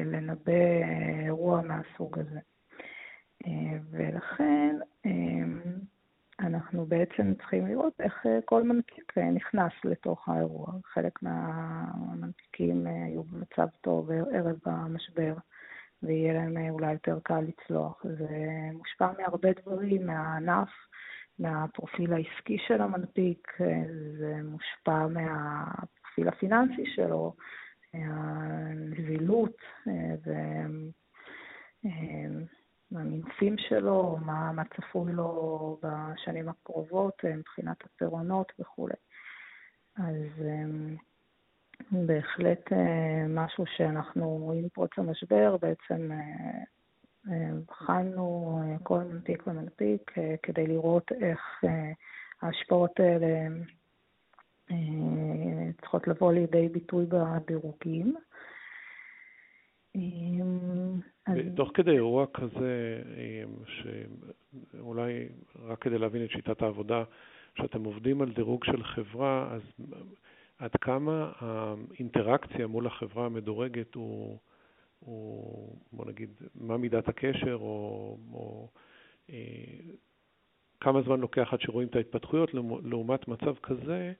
לנבא 0.04 0.52
אירוע 1.24 1.62
מהסוג 1.62 2.18
הזה. 2.18 2.40
ולכן 3.90 4.76
אנחנו 6.40 6.86
בעצם 6.86 7.34
צריכים 7.34 7.66
לראות 7.66 8.00
איך 8.00 8.26
אה, 8.26 8.38
כל 8.44 8.62
מנפיק 8.62 9.18
אה, 9.18 9.30
נכנס 9.30 9.72
לתוך 9.84 10.28
האירוע. 10.28 10.72
חלק 10.84 11.22
מהמנפיקים 11.22 12.86
אה, 12.86 13.04
היו 13.04 13.22
במצב 13.22 13.66
טוב 13.80 14.10
ערב 14.10 14.58
המשבר, 14.64 15.34
ויהיה 16.02 16.34
להם 16.34 16.56
אולי 16.70 16.92
יותר 16.92 17.18
קל 17.22 17.40
לצלוח. 17.40 18.02
זה 18.02 18.28
מושפע 18.72 19.10
מהרבה 19.18 19.48
דברים, 19.62 20.06
מהענף, 20.06 20.68
מהפרופיל 21.38 22.12
העסקי 22.12 22.58
של 22.66 22.82
המנפיק, 22.82 23.48
זה 24.18 24.40
מושפע 24.44 25.06
מהפרופיל 25.06 26.28
הפיננסי 26.28 26.86
שלו, 26.94 27.34
מהנזילות, 27.94 29.56
ו... 30.26 30.32
המינופים 32.94 33.58
שלו, 33.58 34.18
מה, 34.24 34.52
מה 34.52 34.62
צפוי 34.64 35.12
לו 35.12 35.80
בשנים 35.82 36.48
הקרובות 36.48 37.24
אה, 37.24 37.36
מבחינת 37.36 37.76
הפירעונות 37.84 38.52
וכולי. 38.58 38.94
אז 39.96 40.24
אמ, 40.40 40.96
בהחלט 41.90 42.72
אה, 42.72 43.26
משהו 43.28 43.64
שאנחנו, 43.76 44.52
עם 44.56 44.68
פרוץ 44.68 44.90
המשבר, 44.96 45.56
בעצם 45.56 46.10
אה, 46.12 47.50
בחנו 47.66 48.60
כל 48.82 48.98
מנפיק 48.98 49.46
ומנפיק 49.46 50.10
כדי 50.42 50.66
לראות 50.66 51.12
איך 51.12 51.40
ההשפעות 52.42 53.00
האלה 53.00 53.48
צריכות 55.80 56.08
לבוא 56.08 56.32
לידי 56.32 56.68
ביטוי 56.68 57.06
בדירוגים. 57.06 58.16
אמ, 59.94 61.00
תוך 61.56 61.70
כדי 61.74 61.90
אירוע 61.90 62.26
כזה, 62.34 63.02
אמ, 63.16 63.54
שאולי 63.66 65.28
רק 65.66 65.78
כדי 65.78 65.98
להבין 65.98 66.24
את 66.24 66.30
שיטת 66.30 66.62
העבודה, 66.62 67.04
כשאתם 67.54 67.84
עובדים 67.84 68.22
על 68.22 68.32
דירוג 68.32 68.64
של 68.64 68.82
חברה, 68.82 69.48
אז 69.54 69.62
עד 70.58 70.70
כמה 70.80 71.32
האינטראקציה 71.38 72.66
מול 72.66 72.86
החברה 72.86 73.26
המדורגת 73.26 73.94
הוא, 73.94 74.38
הוא 75.00 75.76
בוא 75.92 76.06
נגיד, 76.06 76.30
מה 76.54 76.76
מידת 76.76 77.08
הקשר, 77.08 77.54
או, 77.54 78.16
או 78.32 78.68
אה, 79.30 79.34
כמה 80.80 81.02
זמן 81.02 81.20
לוקח 81.20 81.52
עד 81.52 81.60
שרואים 81.60 81.88
את 81.88 81.96
ההתפתחויות, 81.96 82.54
לעומת 82.84 83.28
מצב 83.28 83.54
כזה, 83.62 84.12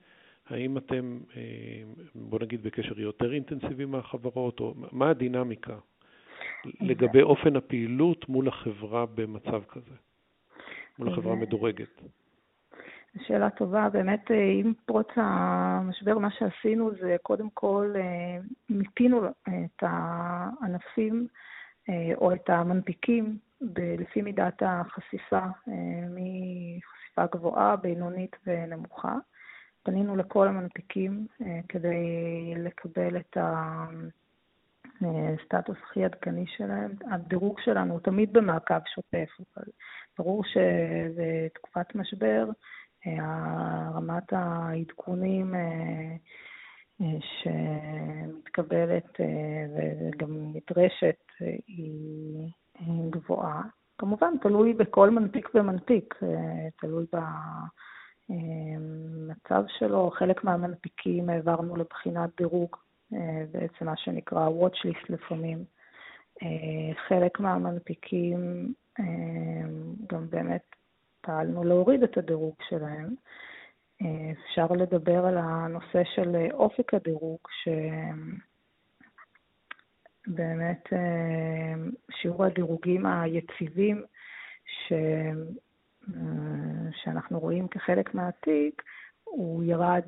האם 0.51 0.79
אתם, 0.79 1.19
אה, 1.37 1.83
בוא 2.15 2.39
נגיד, 2.43 2.63
בקשר 2.63 3.01
יותר 3.01 3.33
אינטנסיבי 3.33 3.85
מהחברות, 3.85 4.61
או 4.61 4.75
מה 4.93 5.11
הדינמיקה 5.11 5.77
לגבי 6.81 7.23
אופן 7.23 7.57
הפעילות 7.57 8.29
מול 8.29 8.49
החברה 8.49 9.07
במצב 9.07 9.63
כזה, 9.69 9.95
מול 10.99 11.09
החברה 11.09 11.33
המדורגת? 11.33 12.01
שאלה 13.27 13.51
טובה. 13.51 13.89
באמת, 13.89 14.31
אה, 14.31 14.51
עם 14.53 14.73
פרוץ 14.87 15.09
המשבר, 15.17 16.19
מה 16.19 16.31
שעשינו 16.31 16.91
זה 17.01 17.17
קודם 17.23 17.51
כל 17.51 17.95
אה, 17.97 18.39
מיפינו 18.69 19.27
את 19.27 19.83
הענפים 19.83 21.27
או 22.15 22.33
את 22.33 22.51
המנפיקים 22.51 23.39
לפי 23.99 24.23
מידת 24.23 24.63
החשיפה, 24.67 25.41
מחשיפה 26.11 27.27
גבוהה, 27.37 27.77
בינונית 27.77 28.37
ונמוכה. 28.47 29.15
פנינו 29.91 30.17
לכל 30.17 30.49
המנפיקים 30.49 31.27
אה, 31.43 31.61
כדי 31.69 32.05
לקבל 32.57 33.17
את 33.17 33.37
הסטטוס 35.01 35.77
הכי 35.83 36.05
עדכני 36.05 36.45
שלהם. 36.57 36.91
הדירוג 37.11 37.61
שלנו 37.61 37.93
הוא 37.93 38.01
תמיד 38.01 38.33
במעקב 38.33 38.79
שוטף, 38.95 39.29
אבל 39.39 39.65
ברור 40.19 40.43
שבתקופת 40.45 41.95
משבר 41.95 42.47
אה, 43.07 43.91
רמת 43.95 44.33
העדכונים 44.33 45.55
אה, 45.55 46.17
שמתקבלת 47.21 49.21
וגם 49.77 50.31
נדרשת 50.31 51.25
היא 51.67 52.51
גבוהה. 53.11 53.63
כמובן, 53.99 54.35
תלוי 54.43 54.73
בכל 54.73 55.11
מנפיק 55.11 55.49
ומנפיק, 55.55 56.15
תלוי. 56.81 57.07
מצב 59.29 59.63
שלו, 59.79 60.11
חלק 60.11 60.45
מהמנפיקים 60.45 61.29
העברנו 61.29 61.77
לבחינת 61.77 62.31
דירוג, 62.37 62.77
אה, 63.15 63.45
בעצם 63.51 63.85
מה 63.85 63.97
שנקרא 63.97 64.49
watch 64.49 64.87
list 64.87 65.07
לפעמים. 65.09 65.65
אה, 66.43 66.95
חלק 67.09 67.41
מהמנפיקים 67.41 68.73
אה, 69.01 69.05
גם 70.07 70.31
באמת 70.31 70.65
פעלנו 71.21 71.65
להוריד 71.65 72.03
את 72.03 72.17
הדירוג 72.17 72.55
שלהם. 72.69 73.15
אפשר 74.33 74.67
לדבר 74.67 75.27
על 75.27 75.39
הנושא 75.39 76.03
של 76.15 76.37
אופק 76.53 76.95
הדירוג, 76.95 77.39
שבאמת 80.27 80.89
שיעור 82.11 82.45
הדירוגים 82.45 83.07
היציבים. 83.07 84.05
שאנחנו 86.93 87.39
רואים 87.39 87.69
כחלק 87.69 88.15
מהתיק, 88.15 88.83
הוא 89.25 89.65
ירד 89.65 90.03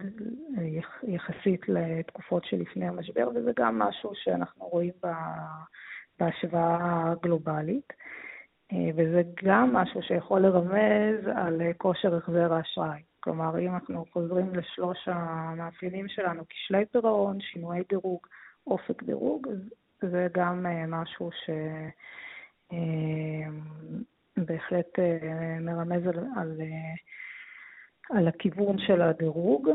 יחסית 1.03 1.69
לתקופות 1.69 2.45
שלפני 2.45 2.89
המשבר, 2.89 3.29
וזה 3.35 3.51
גם 3.57 3.79
משהו 3.79 4.11
שאנחנו 4.15 4.67
רואים 4.67 4.93
בהשוואה 6.19 7.11
הגלובלית. 7.11 7.93
וזה 8.97 9.23
גם 9.45 9.73
משהו 9.73 10.03
שיכול 10.03 10.41
לרמז 10.41 11.27
על 11.35 11.63
כושר 11.79 12.17
החזר 12.17 12.55
האשראי. 12.55 13.03
כלומר, 13.21 13.59
אם 13.59 13.75
אנחנו 13.75 14.05
חוזרים 14.13 14.55
לשלוש 14.55 15.09
המאפיינים 15.09 16.09
שלנו, 16.09 16.43
כשלי 16.49 16.87
פירעון, 16.87 17.41
שינויי 17.41 17.83
דירוג, 17.89 18.27
אופק 18.67 19.03
דירוג, 19.03 19.47
זה 20.01 20.29
גם 20.33 20.67
משהו 20.89 21.31
שבהחלט 24.41 24.99
מרמז 25.61 26.07
על, 26.07 26.19
על 26.37 26.61
על 28.11 28.29
הכיוון 28.29 28.79
של 28.79 29.03
הדירוג. 29.03 29.69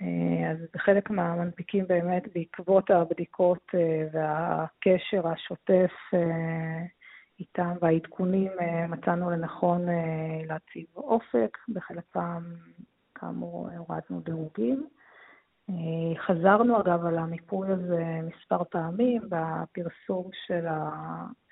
אה, 0.00 0.50
אז 0.50 0.58
בחלק 0.74 1.10
מהמנפיקים 1.10 1.86
באמת 1.86 2.22
בעקבות 2.34 2.90
הבדיקות 2.90 3.70
אה, 3.74 4.06
והקשר 4.12 5.28
השוטף 5.28 5.90
אה, 6.14 6.84
איתם 7.40 7.72
והעדכונים 7.80 8.52
מצאנו 8.88 9.30
לנכון 9.30 9.86
להציב 10.46 10.86
אופק, 10.96 11.58
בחלק 11.68 12.04
פעם 12.12 12.42
כאמור 13.14 13.68
הורדנו 13.76 14.20
דירוגים. 14.20 14.86
חזרנו 16.26 16.80
אגב 16.80 17.06
על 17.06 17.18
המיפוי 17.18 17.68
הזה 17.68 18.20
מספר 18.22 18.64
פעמים 18.64 19.22
בפרסום 19.28 20.30
של, 20.46 20.66
ה... 20.66 20.80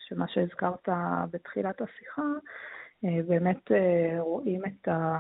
של 0.09 0.19
מה 0.19 0.29
שהזכרת 0.29 0.89
בתחילת 1.31 1.81
השיחה, 1.81 2.23
באמת 3.03 3.71
רואים 4.19 4.63
את 4.65 4.89
ה... 4.89 5.19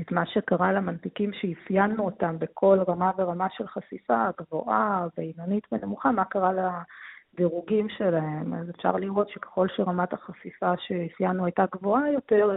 את 0.00 0.12
מה 0.12 0.26
שקרה 0.26 0.72
למנפיקים 0.72 1.30
שאפיינו 1.32 2.04
אותם 2.04 2.38
בכל 2.38 2.78
רמה 2.88 3.10
ורמה 3.18 3.46
של 3.50 3.66
חשיפה, 3.66 4.26
גבוהה, 4.40 5.06
בינונית 5.16 5.66
ונמוכה, 5.72 6.12
מה 6.12 6.24
קרה 6.24 6.52
לדירוגים 6.52 7.88
שלהם. 7.88 8.54
אז 8.54 8.70
אפשר 8.70 8.96
לראות 8.96 9.28
שככל 9.28 9.68
שרמת 9.68 10.12
החשיפה 10.12 10.72
שאפיינו 10.78 11.44
הייתה 11.44 11.64
גבוהה 11.72 12.12
יותר, 12.12 12.56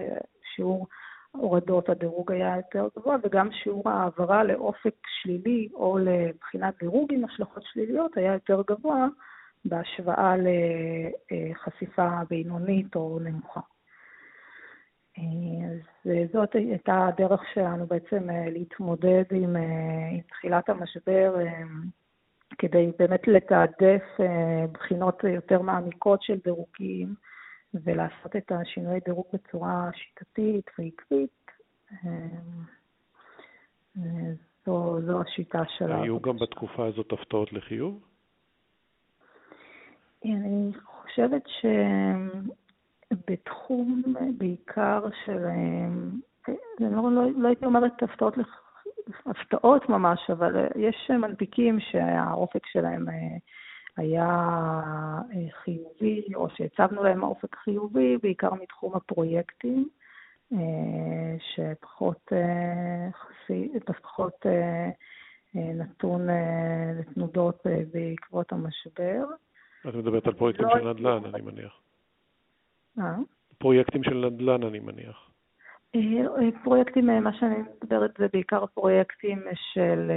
שיעור 0.56 0.88
הורדות 1.32 1.90
הדירוג 1.90 2.32
היה 2.32 2.58
יותר 2.58 2.88
גבוה, 2.98 3.16
וגם 3.24 3.52
שיעור 3.52 3.90
העברה 3.90 4.44
לאופק 4.44 4.96
שלילי 5.08 5.70
או 5.74 5.98
לבחינת 5.98 6.74
דירוג 6.80 7.14
עם 7.14 7.26
השלכות 7.26 7.64
שליליות 7.64 8.18
היה 8.18 8.34
יותר 8.34 8.62
גבוה 8.68 9.08
בהשוואה 9.66 10.36
לחשיפה 11.32 12.10
בינונית 12.30 12.96
או 12.96 13.20
נמוכה. 13.20 13.62
אז 15.18 16.12
זאת 16.34 16.56
הייתה 16.56 17.08
הדרך 17.08 17.42
שלנו 17.54 17.88
בעצם 17.88 18.30
אה, 18.30 18.50
להתמודד 18.50 19.24
עם, 19.32 19.56
אה, 19.56 20.10
עם 20.12 20.22
תחילת 20.22 20.70
המשבר, 20.70 21.36
אה, 21.40 21.64
כדי 22.58 22.92
באמת 23.00 23.28
לתעדף 23.28 24.04
בחינות 24.72 25.24
יותר 25.24 25.62
מעמיקות 25.62 26.22
של 26.22 26.38
דירוגים 26.44 27.16
ולעשות 27.74 28.36
את 28.36 28.52
השינוי 28.52 29.00
דירוג 29.06 29.26
בצורה 29.34 29.90
שיטתית 29.94 30.72
ועקבית. 30.80 31.52
זו, 34.66 35.02
זו 35.06 35.22
השיטה 35.22 35.64
שלנו. 35.78 36.04
היו 36.04 36.22
גם 36.22 36.38
בתקופה 36.38 36.86
הזאת 36.88 37.12
הפתעות 37.12 37.54
לחיוב? 37.54 38.13
אני 40.26 40.72
חושבת 40.86 41.44
ש... 41.48 41.66
בתחום 43.28 44.04
בעיקר 44.38 45.06
של, 45.26 45.46
אני 46.48 46.96
לא, 46.96 47.12
לא, 47.12 47.22
לא 47.38 47.48
הייתי 47.48 47.66
אומרת 47.66 48.04
הפתעות, 48.04 48.34
הפתעות 49.26 49.90
ממש, 49.90 50.30
אבל 50.30 50.68
יש 50.76 51.12
מנפיקים 51.12 51.80
שהאופק 51.80 52.66
שלהם 52.66 53.10
אה, 53.10 53.38
היה 53.98 54.26
אה, 55.34 55.46
חיובי, 55.64 56.24
או 56.36 56.50
שהצבנו 56.50 57.04
להם 57.04 57.24
אופק 57.24 57.56
חיובי, 57.56 58.18
בעיקר 58.18 58.54
מתחום 58.54 58.96
הפרויקטים, 58.96 59.90
אה, 60.54 61.36
שפחות 61.40 62.32
פחות 64.02 64.46
נתון 65.56 66.28
לתנודות 67.00 67.64
בעקבות 67.94 68.52
המשבר. 68.52 69.26
את 69.90 69.96
מדברת 69.96 70.28
על 70.28 70.34
פרויקטים 70.34 70.66
לא 70.66 70.80
של 70.80 70.90
נדל"ן, 70.90 71.26
אני 71.34 71.42
מניח. 71.42 71.82
מה? 72.96 73.16
פרויקטים 73.58 74.04
של 74.04 74.26
נדל"ן, 74.26 74.64
אני 74.64 74.80
מניח. 74.80 75.30
אה, 75.96 76.00
אה, 76.02 76.50
פרויקטים, 76.64 77.10
אה, 77.10 77.20
מה 77.20 77.34
שאני 77.34 77.56
מדברת 77.84 78.12
זה 78.18 78.28
בעיקר 78.34 78.66
פרויקטים 78.66 79.44
של 79.74 80.12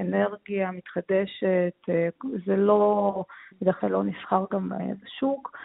אנרגיה 0.00 0.70
מתחדשת, 0.70 1.88
זה 2.46 2.56
לא, 2.56 3.24
בדרך 3.60 3.80
כלל 3.80 3.90
לא 3.90 4.04
נסחר 4.04 4.44
גם 4.52 4.72
בשוק, 5.04 5.56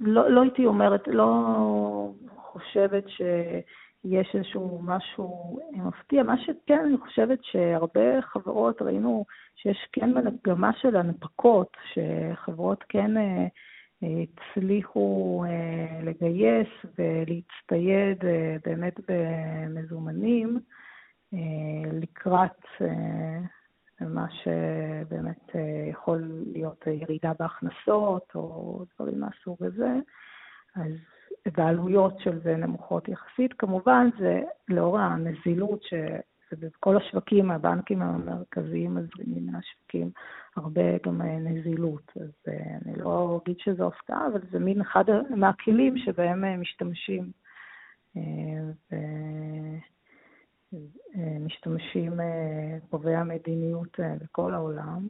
ולא 0.00 0.30
לא 0.30 0.42
הייתי 0.42 0.66
אומרת, 0.66 1.08
לא 1.08 2.10
חושבת 2.36 3.04
שיש 4.08 4.34
איזשהו 4.34 4.80
משהו 4.82 5.58
מפתיע. 5.72 6.22
מה 6.22 6.38
שכן, 6.38 6.78
אני 6.88 6.96
חושבת 6.96 7.38
שהרבה 7.42 8.22
חברות, 8.22 8.82
ראינו 8.82 9.24
שיש 9.56 9.88
כן 9.92 10.10
מגמה 10.14 10.70
של 10.80 10.96
הנפקות, 10.96 11.76
שחברות 11.92 12.84
כן 12.88 13.10
הצליחו 14.02 15.44
אה, 15.46 16.00
לגייס 16.02 16.68
ולהצטייד 16.98 18.24
אה, 18.24 18.56
באמת 18.64 18.94
במזומנים 19.08 20.60
אה, 21.34 21.90
לקראת 21.92 22.64
מה 24.00 24.26
שבאמת 24.30 25.50
יכול 25.90 26.44
להיות 26.52 26.84
ירידה 26.86 27.32
בהכנסות 27.38 28.32
או 28.34 28.84
דברים 28.94 29.20
מהסוג 29.20 29.64
הזה. 29.64 29.94
אז 30.76 30.92
והעלויות 31.56 32.20
של 32.20 32.40
זה 32.42 32.56
נמוכות 32.56 33.08
יחסית. 33.08 33.52
כמובן, 33.52 34.08
זה 34.18 34.42
לאור 34.68 34.98
הנזילות 34.98 35.82
ש... 35.82 35.94
ובכל 36.52 36.96
השווקים, 36.96 37.50
הבנקים 37.50 38.02
המרכזיים 38.02 38.94
מזרימים 38.94 39.46
מהשווקים 39.46 40.10
הרבה 40.56 40.98
גם 41.06 41.22
אה, 41.22 41.38
נזילות. 41.38 42.12
אז 42.20 42.30
אה, 42.48 42.76
אני 42.84 42.96
לא 42.96 43.40
אגיד 43.42 43.56
שזו 43.58 43.86
הפתעה, 43.86 44.26
אבל 44.26 44.40
זה 44.50 44.58
מין 44.58 44.80
אחד 44.80 45.04
מהכלים 45.36 45.98
שבהם 45.98 46.44
אה, 46.44 46.56
משתמשים. 46.56 47.30
משתמשים 51.40 52.12
קובעי 52.90 53.16
המדיניות 53.16 54.00
בכל 54.20 54.54
העולם. 54.54 55.06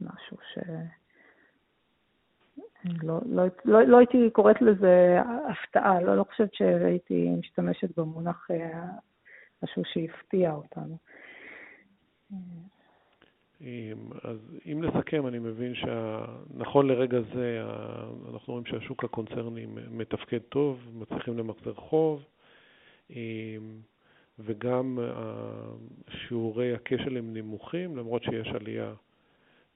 משהו 0.00 0.36
ש... 0.54 0.58
לא, 3.02 3.20
לא, 3.26 3.44
לא, 3.64 3.82
לא 3.82 3.98
הייתי 3.98 4.30
קוראת 4.32 4.62
לזה 4.62 5.18
הפתעה, 5.50 6.00
לא, 6.00 6.16
לא 6.16 6.24
חושבת 6.24 6.54
שהייתי 6.54 7.28
משתמשת 7.38 7.98
במונח 7.98 8.48
משהו 9.62 9.82
שהפתיע 9.84 10.52
אותנו. 10.52 10.96
אז 14.22 14.38
אם 14.66 14.84
נסכם, 14.84 15.26
אני 15.26 15.38
מבין 15.38 15.74
שנכון 15.74 16.86
לרגע 16.86 17.18
זה 17.34 17.62
אנחנו 18.32 18.52
רואים 18.52 18.66
שהשוק 18.66 19.04
הקונצרני 19.04 19.66
מתפקד 19.90 20.38
טוב, 20.38 20.88
מצליחים 20.94 21.38
למחזר 21.38 21.74
חוב, 21.74 22.24
וגם 24.38 24.98
שיעורי 26.08 26.74
הכשל 26.74 27.16
הם 27.16 27.36
נמוכים, 27.36 27.96
למרות 27.96 28.22
שיש 28.22 28.48
עלייה 28.48 28.94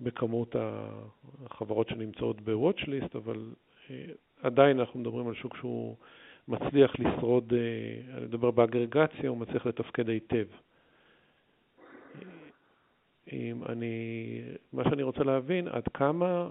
בכמות 0.01 0.57
החברות 1.47 1.89
שנמצאות 1.89 2.41
ב-Watchlist, 2.41 3.19
אבל 3.19 3.51
אה, 3.91 4.05
עדיין 4.43 4.81
אנחנו 4.81 5.01
מדברים 5.01 5.29
על 5.29 5.35
שוק 5.35 5.57
שהוא 5.57 5.97
מצליח 6.49 6.93
לשרוד, 6.99 7.53
אה, 7.53 8.17
אני 8.17 8.27
מדבר 8.27 8.51
באגרגציה, 8.51 9.29
הוא 9.29 9.39
מצליח 9.39 9.67
לתפקד 9.67 10.09
היטב. 10.09 10.47
אני, 13.69 14.41
מה 14.73 14.85
שאני 14.85 15.03
רוצה 15.03 15.25
להבין, 15.25 15.69
עד 15.69 15.89
כמה 15.95 16.49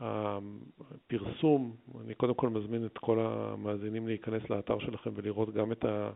הפרסום, 0.00 1.76
אני 2.04 2.14
קודם 2.14 2.34
כל 2.34 2.48
מזמין 2.48 2.86
את 2.86 2.98
כל 2.98 3.18
המאזינים 3.20 4.06
להיכנס 4.06 4.50
לאתר 4.50 4.78
שלכם 4.78 5.10
ולראות 5.14 5.54
גם 5.54 5.72
את, 5.72 5.84
ה, 5.84 6.10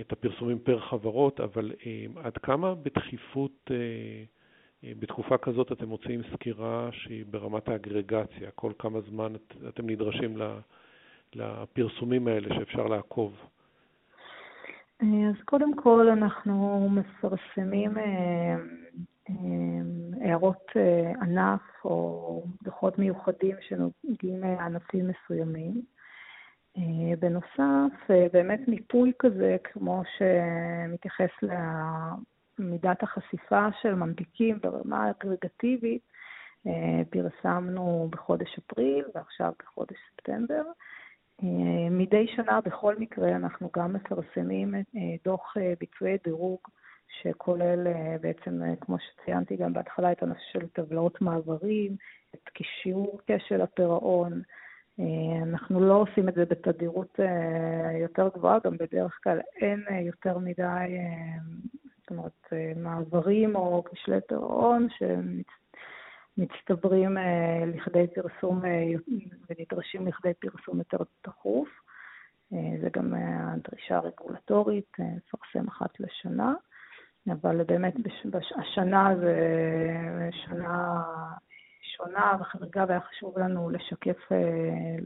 את 0.00 0.12
הפרסומים 0.12 0.58
פר 0.58 0.80
חברות, 0.80 1.40
אבל 1.40 1.72
עד 2.16 2.38
כמה 2.38 2.74
בדחיפות, 2.74 3.70
אה, 3.70 4.24
בתקופה 4.82 5.38
כזאת 5.38 5.72
אתם 5.72 5.88
מוציאים 5.88 6.22
סקירה 6.32 6.88
שהיא 6.92 7.24
ברמת 7.30 7.68
האגרגציה, 7.68 8.50
כל 8.54 8.72
כמה 8.78 9.00
זמן 9.00 9.34
את, 9.34 9.54
אתם 9.68 9.90
נדרשים. 9.90 10.38
לפרסומים 11.34 12.28
האלה 12.28 12.54
שאפשר 12.54 12.86
לעקוב? 12.86 13.36
אז 15.00 15.42
קודם 15.44 15.76
כל 15.76 16.08
אנחנו 16.08 16.88
מפרסמים 16.90 17.98
אה, 17.98 18.56
אה, 19.30 19.34
הערות 20.20 20.70
אה, 20.76 21.12
ענף 21.22 21.60
או 21.84 22.44
דוחות 22.62 22.98
מיוחדים 22.98 23.56
שנוגעים 23.60 24.40
לענפים 24.40 25.08
מסוימים. 25.08 25.82
בנוסף, 27.18 28.10
באמת 28.32 28.68
מיפוי 28.68 29.12
כזה, 29.18 29.56
כמו 29.64 30.02
שמתייחס 30.18 31.30
למידת 32.58 33.02
החשיפה 33.02 33.68
של 33.82 33.94
ממתיקים 33.94 34.58
ברמה 34.62 35.10
אגרגטיבית, 35.10 36.02
פרסמנו 37.10 38.08
בחודש 38.10 38.58
אפריל 38.58 39.04
ועכשיו 39.14 39.52
בחודש 39.62 39.96
ספטמבר. 40.12 40.62
מדי 41.90 42.26
שנה 42.36 42.60
בכל 42.60 42.96
מקרה 42.98 43.28
אנחנו 43.28 43.70
גם 43.76 43.92
מפרסמים 43.92 44.74
דוח 45.24 45.54
ביצועי 45.80 46.16
דירוג 46.24 46.58
שכולל 47.08 47.86
בעצם, 48.20 48.60
כמו 48.80 48.96
שציינתי 48.98 49.56
גם 49.56 49.72
בהתחלה, 49.72 50.12
את 50.12 50.22
הנושא 50.22 50.40
של 50.52 50.68
טבלאות 50.68 51.20
מעברים, 51.20 51.96
את 52.34 52.48
קישור 52.48 53.20
כשל 53.26 53.60
הפירעון. 53.60 54.42
אנחנו 55.42 55.80
לא 55.80 55.94
עושים 55.94 56.28
את 56.28 56.34
זה 56.34 56.44
בתדירות 56.44 57.20
יותר 58.00 58.28
גבוהה, 58.34 58.58
גם 58.64 58.76
בדרך 58.76 59.18
כלל 59.22 59.40
אין 59.60 59.84
יותר 60.00 60.38
מדי, 60.38 60.98
זאת 62.06 62.18
אומרת, 62.18 62.52
מעברים 62.76 63.56
או 63.56 63.84
כשלי 63.84 64.20
פירעון 64.28 64.86
שמצטברים 66.38 67.16
לכדי 67.66 68.06
פרסום 68.14 68.62
ונדרשים 69.50 70.06
לכדי 70.06 70.34
פרסום 70.34 70.78
יותר 70.78 70.98
תכוף. 71.22 71.68
זה 72.50 72.88
גם 72.92 73.14
הדרישה 73.14 73.96
הרגולטורית, 73.96 74.92
לפרסם 74.98 75.68
אחת 75.68 76.00
לשנה. 76.00 76.54
אבל 77.32 77.64
באמת 77.64 77.94
השנה 78.58 79.14
זו 79.16 79.26
שנה 80.44 81.02
שונה 81.96 82.36
וחריגה, 82.40 82.84
והיה 82.88 83.00
חשוב 83.00 83.38
לנו 83.38 83.70
לשקף 83.70 84.28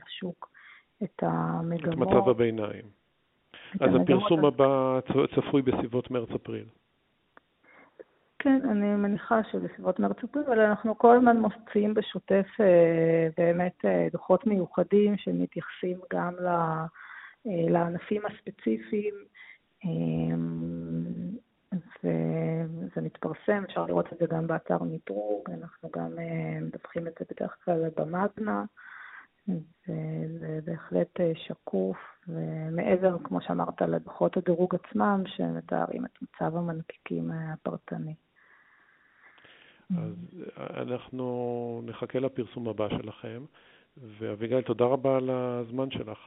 לשוק 0.07 0.51
את 1.03 1.23
המגמות. 1.23 2.09
את 2.09 2.15
מצב 2.15 2.29
הביניים. 2.29 2.85
אז 3.81 3.91
הפרסום 4.03 4.45
הבא 4.45 5.01
צפוי 5.35 5.63
בסביבות 5.63 6.11
מרץ-אפריל. 6.11 6.65
כן, 8.43 8.61
אני 8.71 8.95
מניחה 8.95 9.45
שבסביבות 9.45 9.99
מרץ-אפריל, 9.99 10.45
אבל 10.47 10.61
אנחנו 10.61 10.99
כל 10.99 11.17
הזמן 11.17 11.37
מוציאים 11.37 11.95
בשוטף 11.95 12.47
באמת 13.37 13.85
דוחות 14.13 14.47
מיוחדים 14.47 15.17
שמתייחסים 15.17 16.01
גם 16.13 16.35
לענפים 17.45 18.23
הספציפיים. 18.27 19.15
וזה 22.05 23.01
מתפרסם, 23.03 23.63
אפשר 23.65 23.87
לראות 23.87 24.13
את 24.13 24.19
זה 24.19 24.27
גם 24.27 24.47
באתר 24.47 24.79
מדרוג, 24.83 25.51
אנחנו 25.51 25.91
גם 25.97 26.11
מדווחים 26.61 27.07
את 27.07 27.13
זה 27.19 27.25
בדרך 27.31 27.57
כלל 27.65 27.89
במאגנה, 27.97 28.65
וזה 29.49 30.61
בהחלט 30.65 31.21
שקוף, 31.35 31.97
ומעבר, 32.29 33.17
כמו 33.25 33.41
שאמרת, 33.41 33.83
לדוחות 33.83 34.37
הדירוג 34.37 34.75
עצמם, 34.75 35.23
שמתארים 35.27 36.05
את 36.05 36.19
מצב 36.23 36.57
המנפיקים 36.57 37.31
הפרטני. 37.31 38.15
אז 39.99 40.15
אנחנו 40.57 41.83
נחכה 41.87 42.19
לפרסום 42.19 42.69
הבא 42.69 42.89
שלכם, 42.89 43.45
ואביגיל, 43.97 44.61
תודה 44.61 44.85
רבה 44.85 45.17
על 45.17 45.31
הזמן 45.31 45.91
שלך. 45.91 46.19